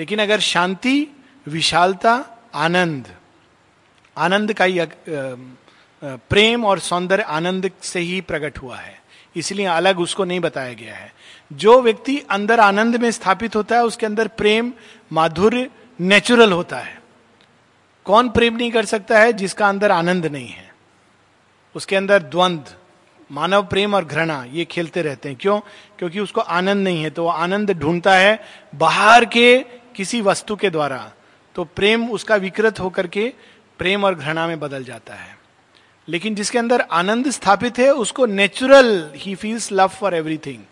[0.00, 1.06] लेकिन अगर शांति,
[1.46, 2.12] विशालता,
[2.54, 3.08] आनंद
[4.16, 4.78] आनंद का ही
[6.02, 9.00] प्रेम और सौंदर्य आनंद से ही प्रकट हुआ है।
[9.36, 11.12] इसलिए अलग उसको नहीं बताया गया है।
[11.52, 14.72] जो व्यक्ति अंदर आनंद में स्थापित होता है, उसके अंदर प्रेम,
[15.12, 17.00] माधुर्य नेचुरल होता है।
[18.06, 20.71] कौन प्रेम नहीं कर सकता है जिसका अंदर आनंद नहीं है?
[21.74, 22.64] उसके अंदर द्वंद,
[23.30, 25.58] मानव प्रेम और घृणा, ये खेलते रहते हैं। क्यों?
[25.98, 28.40] क्योंकि उसको आनंद नहीं है तो वो आनंद ढूंढता है
[28.74, 29.58] बाहर के
[29.96, 31.12] किसी वस्तु के द्वारा।
[31.54, 33.32] तो प्रेम उसका विकृत होकर के
[33.78, 35.36] प्रेम और घृणा में बदल जाता है।
[36.08, 40.62] लेकिन जिसके अंदर आनंद स्थापित है, उसको नेचुरल ही फील्स लव फॉर एवरीथिंग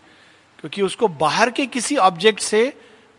[0.59, 2.73] क्योंकि उसको बाहर के किसी ऑब्जेक्ट से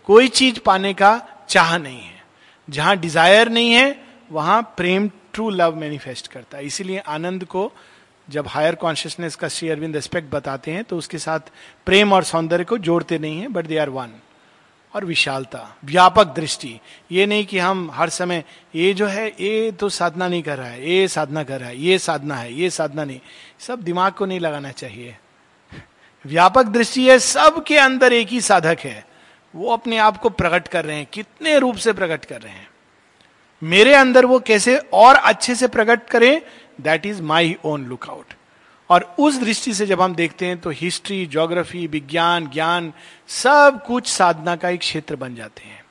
[0.06, 2.22] कोई चीज़ पाने का चाह नहीं है।
[2.68, 7.70] जहाँ डिज़ायर नहीं है, वहाँ प्रेम ट्रू लव मैनिफेस्ट करता है। इसीलिए आनंद को
[8.28, 11.50] जब हायर कॉन्शियसनेस का श्री अरविंद एस्पेक्ट बताते हैं तो उसके साथ
[11.86, 14.12] प्रेम और सौंदर्य को जोड़ते नहीं है बट दे आर वन
[14.94, 16.80] और विशालता, व्यापक दृष्टि।
[17.12, 18.42] ये नहीं कि हम हर समय,
[18.74, 21.76] ये जो है, ये तो साधना नहीं कर रहा है, ये साधना कर रहा है,
[21.76, 23.20] ये साधना है, ये साधना नहीं।
[23.58, 25.16] सब दिमाग को नहीं लगाना चाहिए।
[26.24, 29.04] व्यापक दृष्टि है, सबके अंदर एक ही साधक है।
[29.54, 32.68] वो अपने आप को प्रकट कर रहे हैं, कितने रूप से प्रकट कर रहे हैं।
[33.62, 36.40] मेरे अंदर वो कैसे और अच्छे से प्रकट करें
[36.80, 38.34] that is my own lookout
[38.90, 42.92] और उस दृष्टि से जब हम देखते हैं तो हिस्ट्री ज्योग्राफी विज्ञान, ज्ञान,
[43.28, 45.84] सब कुछ साधना का एक क्षेत्र बन जाते हैं।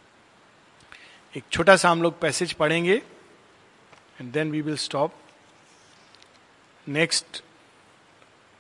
[1.36, 5.14] एक छोटा सा हम लोग पैसेज पढ़ेंगे and then we will stop
[6.88, 7.44] next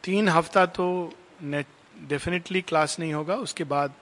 [0.03, 3.93] तीन हफ़्ता तो डेफिनेटली क्लास नहीं होगा, उसके बाद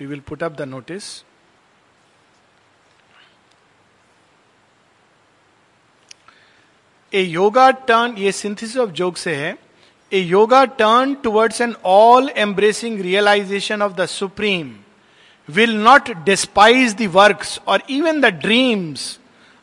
[0.00, 1.04] we will put up the notice
[7.12, 9.56] a yoga turn ये सिंथिस ऑफ़ जोग से है.
[10.12, 14.74] A yoga turn towards an all embracing realization of the supreme
[15.48, 19.18] will not despise the works or even the dreams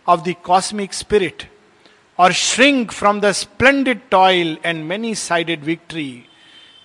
[0.07, 1.43] of the cosmic spirit
[2.19, 6.23] or shrink from the splendid toil and many sided victory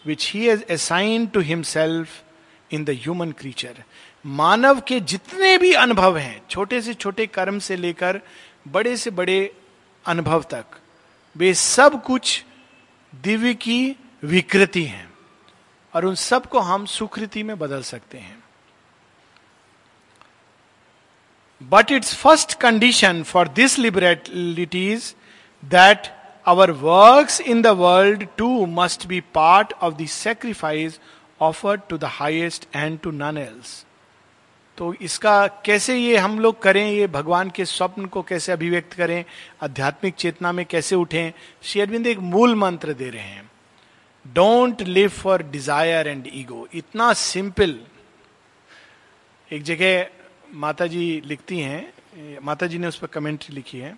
[0.06, 2.22] which he has assigned to himself
[2.70, 3.82] in the human creature
[4.24, 8.20] मानव के जितने भी अनुभव हैं, छोटे से छोटे कर्म से लेकर
[8.68, 9.38] बड़े से बड़े
[10.06, 10.64] अनुभव तक।
[11.36, 12.44] वे सब कुछ
[13.12, 15.08] दिव्य की विकृति हैं
[15.94, 18.42] और उन सबको हम सुकृति में बदल सकते हैं।
[21.60, 25.14] But it's first condition for this liberalities
[25.62, 26.12] that
[26.46, 31.00] our work in the world too must be part of the sacrifice
[31.40, 33.84] offer to the highest and to none else
[34.80, 39.24] तो इसका कैसे ये हम लोग करें, ये भगवान के स्वप्न को कैसे अभिव्यक्त करें,
[39.62, 41.32] आध्यात्मिक चेतना में कैसे उठें?
[41.62, 43.50] श्री अरविंद एक मूल मंत्र दे रहे हैं।
[44.24, 47.78] Don't live for desire and ego इतना सिंपल
[49.50, 50.06] एक जगह
[50.54, 53.94] माता जी लिखती हैं माता जी ने उस पर कमेंट्री लिखी है।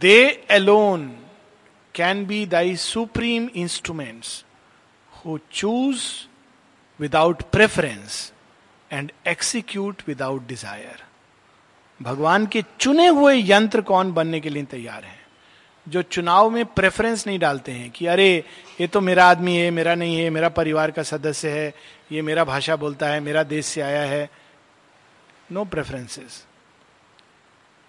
[0.00, 1.08] They alone
[1.94, 4.30] can be thy supreme instruments
[5.12, 6.04] who choose
[7.00, 8.31] without preference.
[8.92, 11.02] And execute without desire
[12.00, 15.20] भगवान के चुने हुए यंत्र कौन बनने के लिए तैयार हैं?
[15.86, 18.44] जो चुनाव में प्रेफरेंस नहीं डालते हैं कि अरे,
[18.80, 21.74] ये तो मेरा आदमी है, मेरा नहीं है, मेरा परिवार का सदस्य है,
[22.12, 24.28] ये मेरा भाषा बोलता है, मेरा देश से आया है।
[25.52, 26.44] No preferences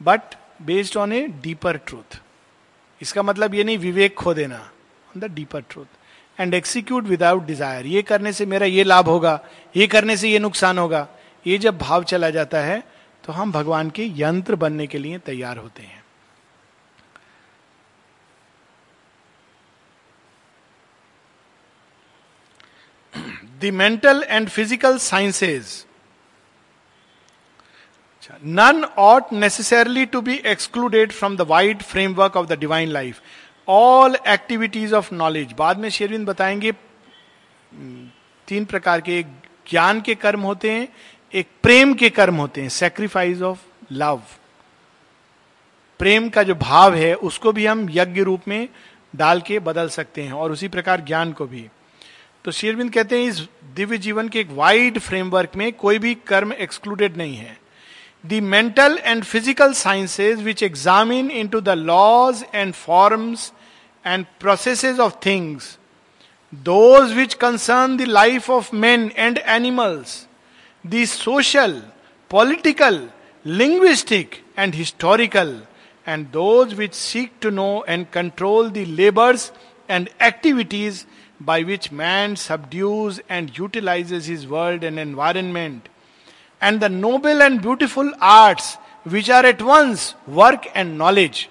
[0.01, 2.19] but based on a deeper truth
[3.01, 4.57] इसका मतलब ये नहीं विवेक खो देना
[5.09, 5.85] on the deeper truth
[6.37, 9.39] and execute without desire ये करने से मेरा ये लाभ होगा,
[9.75, 11.07] ये करने से ये नुकसान होगा।
[11.45, 12.83] ये जब भाव चला जाता है
[13.23, 16.01] तो हम भगवान के यंत्र बनने के लिए तैयार होते हैं।
[23.59, 25.83] The mental and physical sciences
[28.41, 33.21] none ought necessarily to be excluded from the wide framework of the divine life
[33.67, 36.71] all activities of knowledge बाद में शेरविंद बताएँगे
[38.47, 39.27] तीन प्रकार के, एक
[39.69, 40.87] ज्ञान के कर्म होते हैं,
[41.33, 43.59] एक प्रेम के कर्म होते हैं सेक्रीफाइस ऑफ़
[43.91, 44.21] लव
[45.99, 48.69] प्रेम का जो भाव है, उसको भी हम यज्ञ रूप में
[49.15, 51.69] डाल के बदल सकते हैं, और उसी प्रकार ज्ञान को भी।
[52.45, 56.53] तो शेरविंद कहते हैं, इस दिव्य जीवन के एक वाइड फ्रेमवर्क में कोई भी कर्म
[56.53, 57.62] एक्सक्लूडेड नहीं है।
[58.23, 63.51] The mental and physical sciences which examine into the laws and forms
[64.05, 65.77] and processes of things,
[66.51, 70.27] those which concern the life of men and animals,
[70.85, 71.81] the social,
[72.29, 73.09] political,
[73.43, 75.61] linguistic, and historical,
[76.05, 79.51] and those which seek to know and control the labors
[79.89, 81.05] and activities
[81.41, 85.89] by which man subdues and utilizes his world and environment
[86.63, 88.77] and the noble and beautiful arts
[89.13, 91.49] which are at once work and knowledge.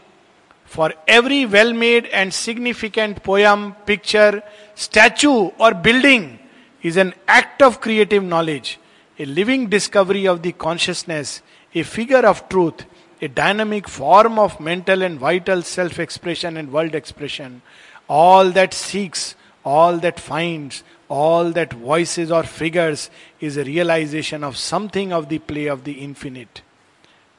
[0.65, 4.43] For every well made and significant poem, picture,
[4.75, 6.39] statue, or building
[6.81, 8.79] is an act of creative knowledge,
[9.19, 11.43] a living discovery of the consciousness,
[11.75, 12.87] a figure of truth,
[13.21, 17.61] a dynamic form of mental and vital self expression and world expression.
[18.09, 23.10] All that seeks, all that finds, all that voices or figures
[23.40, 26.62] is a realization of something of the play of the infinite.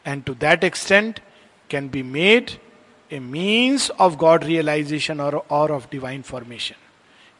[0.05, 1.21] And to that extent
[1.69, 2.59] can be made
[3.11, 6.77] a means of God realization or, or of divine formation.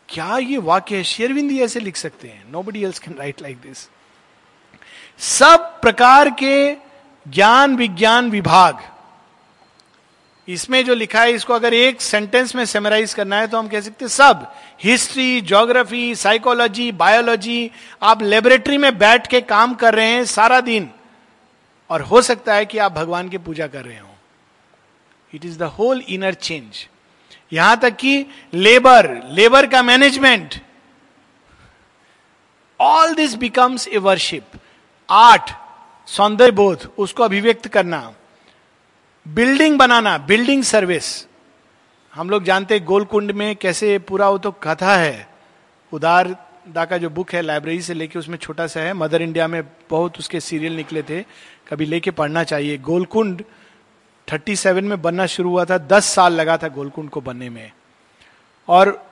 [0.09, 3.89] क्या ये वाक्य है शेरविंदी ऐसे लिख सकते हैं nobody else can write like this
[5.37, 6.55] सब प्रकार के
[7.29, 8.79] ज्ञान विज्ञान विभाग
[10.48, 13.82] इसमें जो लिखा है, इसको अगर एक सेंटेंस में सेमराइज करना है तो हम कह
[13.82, 14.52] सकते हैं, सब
[14.84, 20.90] हिस्ट्री ज्योग्राफी साइकोलॉजी बायोलॉजी आप लेबोरेटरी में बैठ के काम कर रहे हैं सारा दिन,
[21.90, 24.10] और हो सकता है कि आप भगवान की पूजा कर रहे हो.
[25.34, 26.88] It is the whole inner change
[27.52, 30.56] यहाँ तक कि लेबर लेबर का management
[32.80, 34.60] all this becomes a worship
[35.10, 35.52] art
[36.08, 38.00] सौंदर्य बोध उसको अभिव्यक्त करना।
[39.28, 41.28] बिल्डिंग बनाना, बिल्डिंग सर्विस।
[42.14, 45.28] हम लोग जानते गोलकुंड में कैसे पूरा वो तो कथा है।
[45.94, 46.36] उदार
[46.68, 49.64] दा का जो बुक है, लाइब्रेरी से लेके उसमें छोटा सा है। मदर इंडिया में
[49.90, 51.22] बहुत उसके सीरियल निकले थे।
[51.70, 53.44] कभी लेके पढ़ना चाहिए। गोलकुंड
[54.28, 57.72] 37 में बनना शुरू हुआ था। 10 साल लगा था गोलकुंड को बनने में।
[58.68, 59.06] और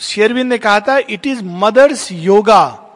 [0.00, 2.88] शेरविंद ने कहा था it is mother's yoga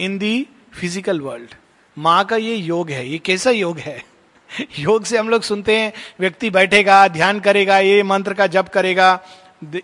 [0.00, 1.54] in the physical world
[1.98, 4.17] माँ का ये योग है। ये कैसा योग है?
[4.78, 9.20] योग से हम लोग सुनते हैं, व्यक्ति बैठेगा, ध्यान करेगा, ये मंत्र का जप करेगा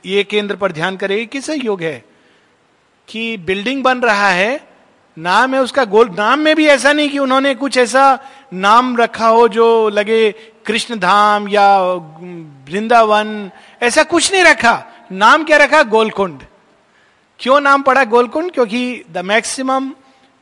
[0.07, 2.05] ये केंद्र पर ध्यान करेगा किस योग है?
[3.09, 4.61] कि बिल्डिंग बन रहा है,
[5.19, 8.19] नाम है उसका गोल, नाम में भी ऐसा नहीं कि उन्होंने कुछ ऐसा
[8.53, 10.35] नाम रखा हो जो लगे
[10.67, 11.79] कृष्ण धाम या
[12.71, 13.51] वृंदावन,
[13.83, 15.83] ऐसा कुछ नहीं रखा। नाम क्या रखा?
[15.83, 16.43] गोलकुंड।
[17.39, 18.53] क्यों नाम पड़ा गोलकुंड?
[18.53, 19.93] क्योंकि the maximum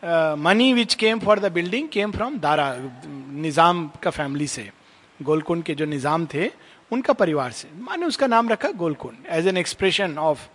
[0.03, 2.75] money which came for the building came from Dara
[3.07, 4.69] Nizam का फैमिली से.
[5.21, 6.51] गोलकुंड के जो निज़ाम थे,
[6.91, 7.69] उनका परिवार से.
[7.81, 10.49] माने उसका नाम रखा Golconde as an expression of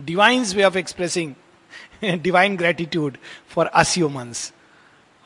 [0.00, 1.34] divine way of expressing
[2.22, 3.16] divine gratitude
[3.48, 4.52] for us humans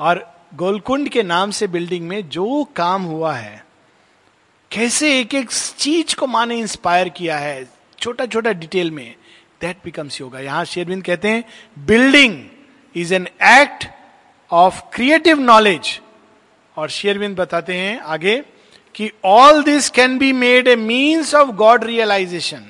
[0.01, 0.25] और
[0.55, 3.65] गोलकुंड के नाम से बिल्डिंग में जो काम हुआ है,
[4.71, 7.69] कैसे एक एक चीज़ को माने इंस्पायर किया है
[7.99, 9.15] छोटा छोटा डिटेल में
[9.61, 11.45] दैट बिकम्स योगा यहाँ शेरविंद कहते हैं
[11.87, 12.43] building
[12.97, 13.87] is an act
[14.53, 16.01] of creative knowledge
[16.77, 18.43] और शेरविंद बताते हैं आगे
[18.95, 22.65] कि all this can be made a means of god realization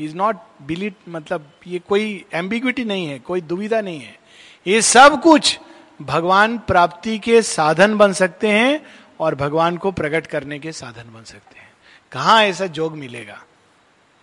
[0.00, 4.18] is not belittled मतलब ये कोई एम्बिग्विटी नहीं है, कोई दुविधा नहीं है।
[4.66, 5.58] ये सब कुछ
[6.02, 8.86] भगवान प्राप्ति के साधन बन सकते हैं
[9.20, 11.70] और भगवान को प्रकट करने के साधन बन सकते हैं।
[12.12, 13.42] कहा ऐसा जोग मिलेगा?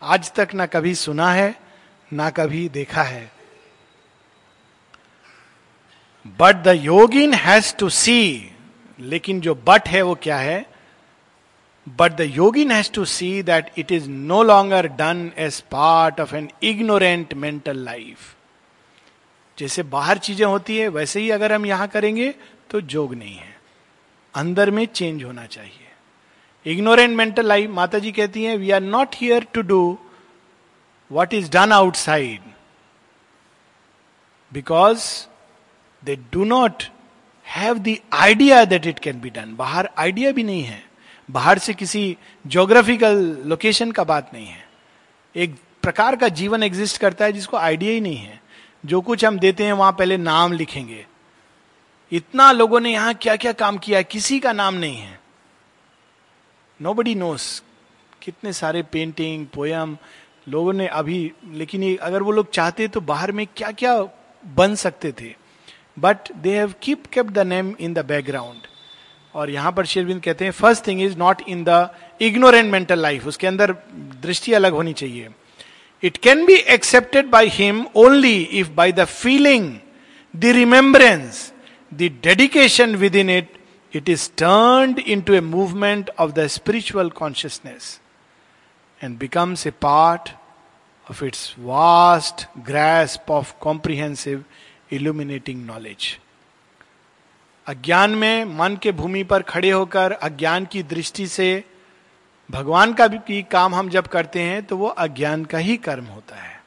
[0.02, 1.56] आज तक ना कभी सुना है,
[2.14, 3.32] ना कभी देखा है।
[6.26, 8.52] But the yogin has to see
[9.00, 10.66] लेकिन जो बट है वो क्या है?
[11.88, 16.36] But the yogin has to see that it is no longer done as part of
[16.36, 18.34] an ignorant mental life
[19.58, 22.34] जैसे बाहर चीज़ें होती है, वैसे ही अगर हम यहाँ करेंगे
[22.70, 23.56] तो जोग नहीं है।
[24.34, 29.16] अंदर में चेंज होना चाहिए। इग्नोरेंट मेंटल लाइफ माता जी कहती हैं we are not
[29.16, 29.98] here to do
[31.12, 32.42] what is done outside
[34.52, 35.06] because
[36.06, 36.84] they do not
[37.48, 40.84] have the idea that it can be done बाहर आइडिया भी नहीं है।
[41.30, 44.64] बाहर से किसी जोग्राफिकल लोकेशन का बात नहीं है।
[45.36, 48.42] एक प्रकार का जीवन एग्जिस्ट करता है जिसको आइडिया ही नहीं है।
[48.86, 51.06] जो कुछ हम देते हैं, वहाँ पहले नाम लिखेंगे।
[52.12, 54.04] इतना लोगों ने यहाँ क्या क्या काम किया है?
[54.04, 55.20] किसी का नाम नहीं है।
[56.82, 57.64] नो बडी नोस
[58.22, 59.98] कितने सारे पेंटिंग पोयम
[60.50, 63.98] लोगों ने अभी, लेकिन ये अगर वो लोग चाहते तो बाहर में क्या क्या
[64.44, 65.45] बन सकते थे?
[65.98, 68.68] But they have keep kept the name in the background
[69.36, 71.90] और यहाँ पर शेरविंद कहते हैं first thing is not in the
[72.22, 73.72] ignorant mental life उसके अंदर
[74.22, 75.30] दृष्टि अलग होनी चाहिए।
[76.04, 79.74] It can be accepted by him only if by the feeling
[80.34, 81.52] the remembrance
[81.92, 83.58] the dedication within it
[83.94, 88.00] it is turned into a movement of the spiritual consciousness
[89.02, 90.30] and becomes a part
[91.08, 94.44] of its vast grasp of comprehensive
[94.94, 96.20] illuminating knowledge
[97.68, 101.64] अज्ञान में मन के भूमि पर खड़े होकर अज्ञान की दृष्टि से
[102.52, 106.36] भगवान का भी काम हम जब करते हैं तो वो अज्ञान का ही कर्म होता
[106.36, 106.64] है।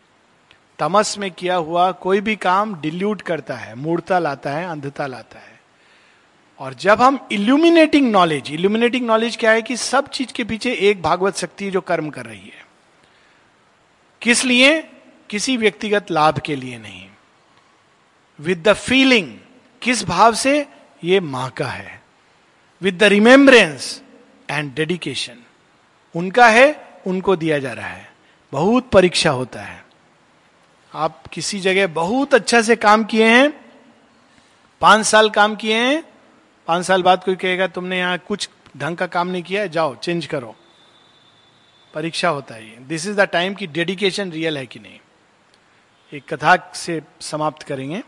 [0.78, 5.38] तमस में किया हुआ कोई भी काम डिल्यूट करता है, मूर्ता लाता है, अंधता लाता
[5.38, 5.60] है।
[6.58, 11.02] और जब हम इल्यूमिनेटिंग नॉलेज इल्यूमिनेटिंग नॉलेज क्या है कि सब चीज़ के पीछे एक
[11.02, 12.66] भागवत शक्ति जो कर्म कर रही है।
[14.22, 14.90] किस लिए?
[15.30, 17.07] किसी व्यक्तिगत लाभ के लिए नहीं।
[18.40, 19.36] विद द फीलिंग
[19.82, 20.66] किस भाव से?
[21.04, 22.02] ये माँ का है।
[22.82, 24.02] With the remembrance
[24.50, 25.38] and dedication
[26.14, 28.12] उनका है, उनको दिया जा रहा है।
[28.52, 29.84] बहुत परीक्षा होता है।
[30.94, 33.50] आप किसी जगह बहुत अच्छा से काम किए हैं,
[34.80, 36.02] पाँच साल काम किए हैं,
[36.68, 39.94] पाँच साल बाद कोई कहेगा, तुमने यहाँ कुछ ढंग का काम नहीं किया है जाओ
[39.96, 40.54] चेंज करो।
[41.94, 44.98] परीक्षा होता है दिस इज़ द टाइम की डेडिकेशन रियल है कि नहीं।
[46.12, 48.02] एक कथा से समाप्त करेंगे।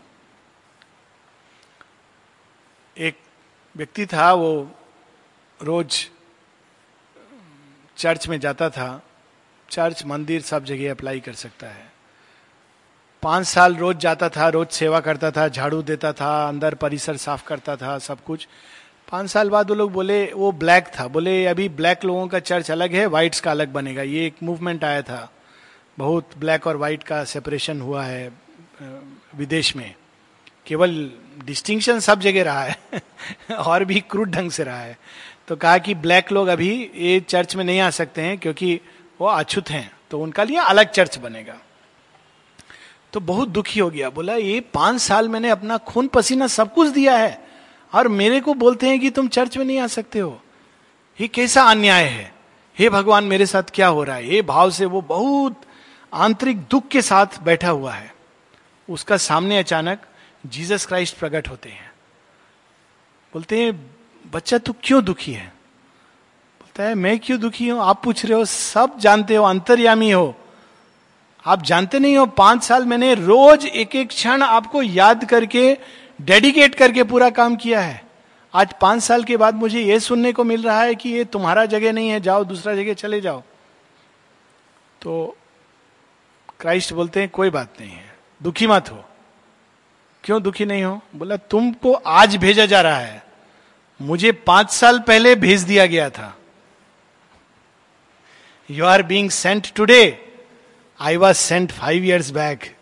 [3.01, 3.17] एक
[3.77, 4.71] व्यक्ति था, वो
[5.63, 6.09] रोज
[7.97, 9.03] चर्च में जाता था।
[9.69, 11.91] चर्च, मंदिर सब जगह अप्लाई कर सकता है।
[13.23, 17.43] पाँच साल रोज जाता था, रोज सेवा करता था, झाड़ू देता था, अंदर परिसर साफ़
[17.43, 18.47] करता था, सब कुछ।
[19.11, 22.71] पाँच साल बाद वो लोग बोले, वो ब्लैक था। बोले, अभी ब्लैक लोगों का चर्च
[22.71, 25.31] अलग है, व्हाइट्स का अलग बनेगा। ये एक मूवमेंट आया था।
[25.97, 28.31] बहुत ब्लैक और व्हाइट का सेपरेशन हुआ है
[29.35, 29.95] विदेश में।
[30.65, 31.11] केवल
[31.45, 32.77] डिस्टिंक्शन सब जगह रहा है,
[33.57, 34.97] और भी क्रूड ढंग से रहा है।
[35.47, 38.79] तो कहा कि ब्लैक लोग अभी ये चर्च में नहीं आ सकते हैं, क्योंकि
[39.21, 41.57] वो अछूत हैं तो उनका लिए अलग चर्च बनेगा।
[43.13, 46.89] तो बहुत दुखी हो गया, बोला, ये पाँच साल मैंने अपना खून पसीना सब कुछ
[46.89, 47.43] दिया है,
[47.93, 50.41] और मेरे को बोलते हैं कि तुम चर्च में नहीं आ सकते हो।
[51.21, 52.33] ये कैसा अन्याय है?
[52.79, 54.33] हे भगवान, मेरे साथ क्या हो रहा है?
[54.33, 55.61] ये भाव से वो बहुत
[56.13, 58.15] आंतरिक दुख के साथ बैठा हुआ है।
[58.89, 59.99] उसका सामने अचानक
[60.45, 61.91] जीसस क्राइस्ट प्रकट होते हैं।
[63.33, 63.91] बोलते हैं,
[64.31, 65.47] बच्चा, तू क्यों दुखी है?
[66.61, 67.81] बोलता है, मैं क्यों दुखी हूँ?
[67.81, 70.35] आप पूछ रहे हो, सब जानते हो, अंतर्यामी हो।
[71.45, 75.77] आप जानते नहीं हो, पाँच साल मैंने रोज एक एक क्षण आपको याद करके,
[76.21, 78.03] डेडिकेट करके पूरा काम किया है।
[78.53, 81.65] आज पाँच साल के बाद मुझे यह सुनने को मिल रहा है कि ये तुम्हारा
[81.65, 83.43] जगह नहीं है, जाओ, दूसरा जगह चले जाओ।
[85.01, 85.37] तो
[86.59, 89.03] क्राइस्ट बोलते हैं, कोई बात नहीं है, दुखी मत हो।
[90.23, 91.01] क्यों दुखी नहीं हो?
[91.15, 93.23] बोला, तुमको आज भेजा जा रहा है।
[93.99, 96.35] मुझे पाँच साल पहले भेज दिया गया था।
[98.69, 100.31] You are being sent today
[100.99, 102.75] I was sent five years back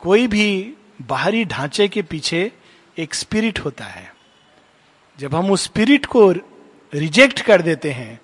[0.00, 2.52] कोई भी बाहरी ढांचे के पीछे
[2.98, 4.12] एक स्पिरिट होता है।
[5.18, 6.30] जब हम उस स्पिरिट को
[6.92, 8.20] रिजेक्ट कर देते हैं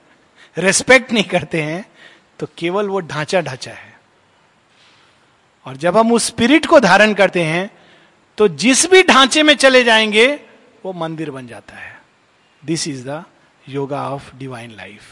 [0.59, 1.85] रेस्पेक्ट नहीं करते हैं
[2.39, 3.94] तो केवल वो ढांचा ढांचा है।
[5.67, 7.71] और जब हम उस स्पिरिट को धारण करते हैं
[8.39, 10.27] तो जिस भी ढांचे में चले जाएँगे,
[10.85, 12.01] वो मंदिर बन जाता है।
[12.62, 13.25] This is the
[13.69, 15.03] yoga of divine life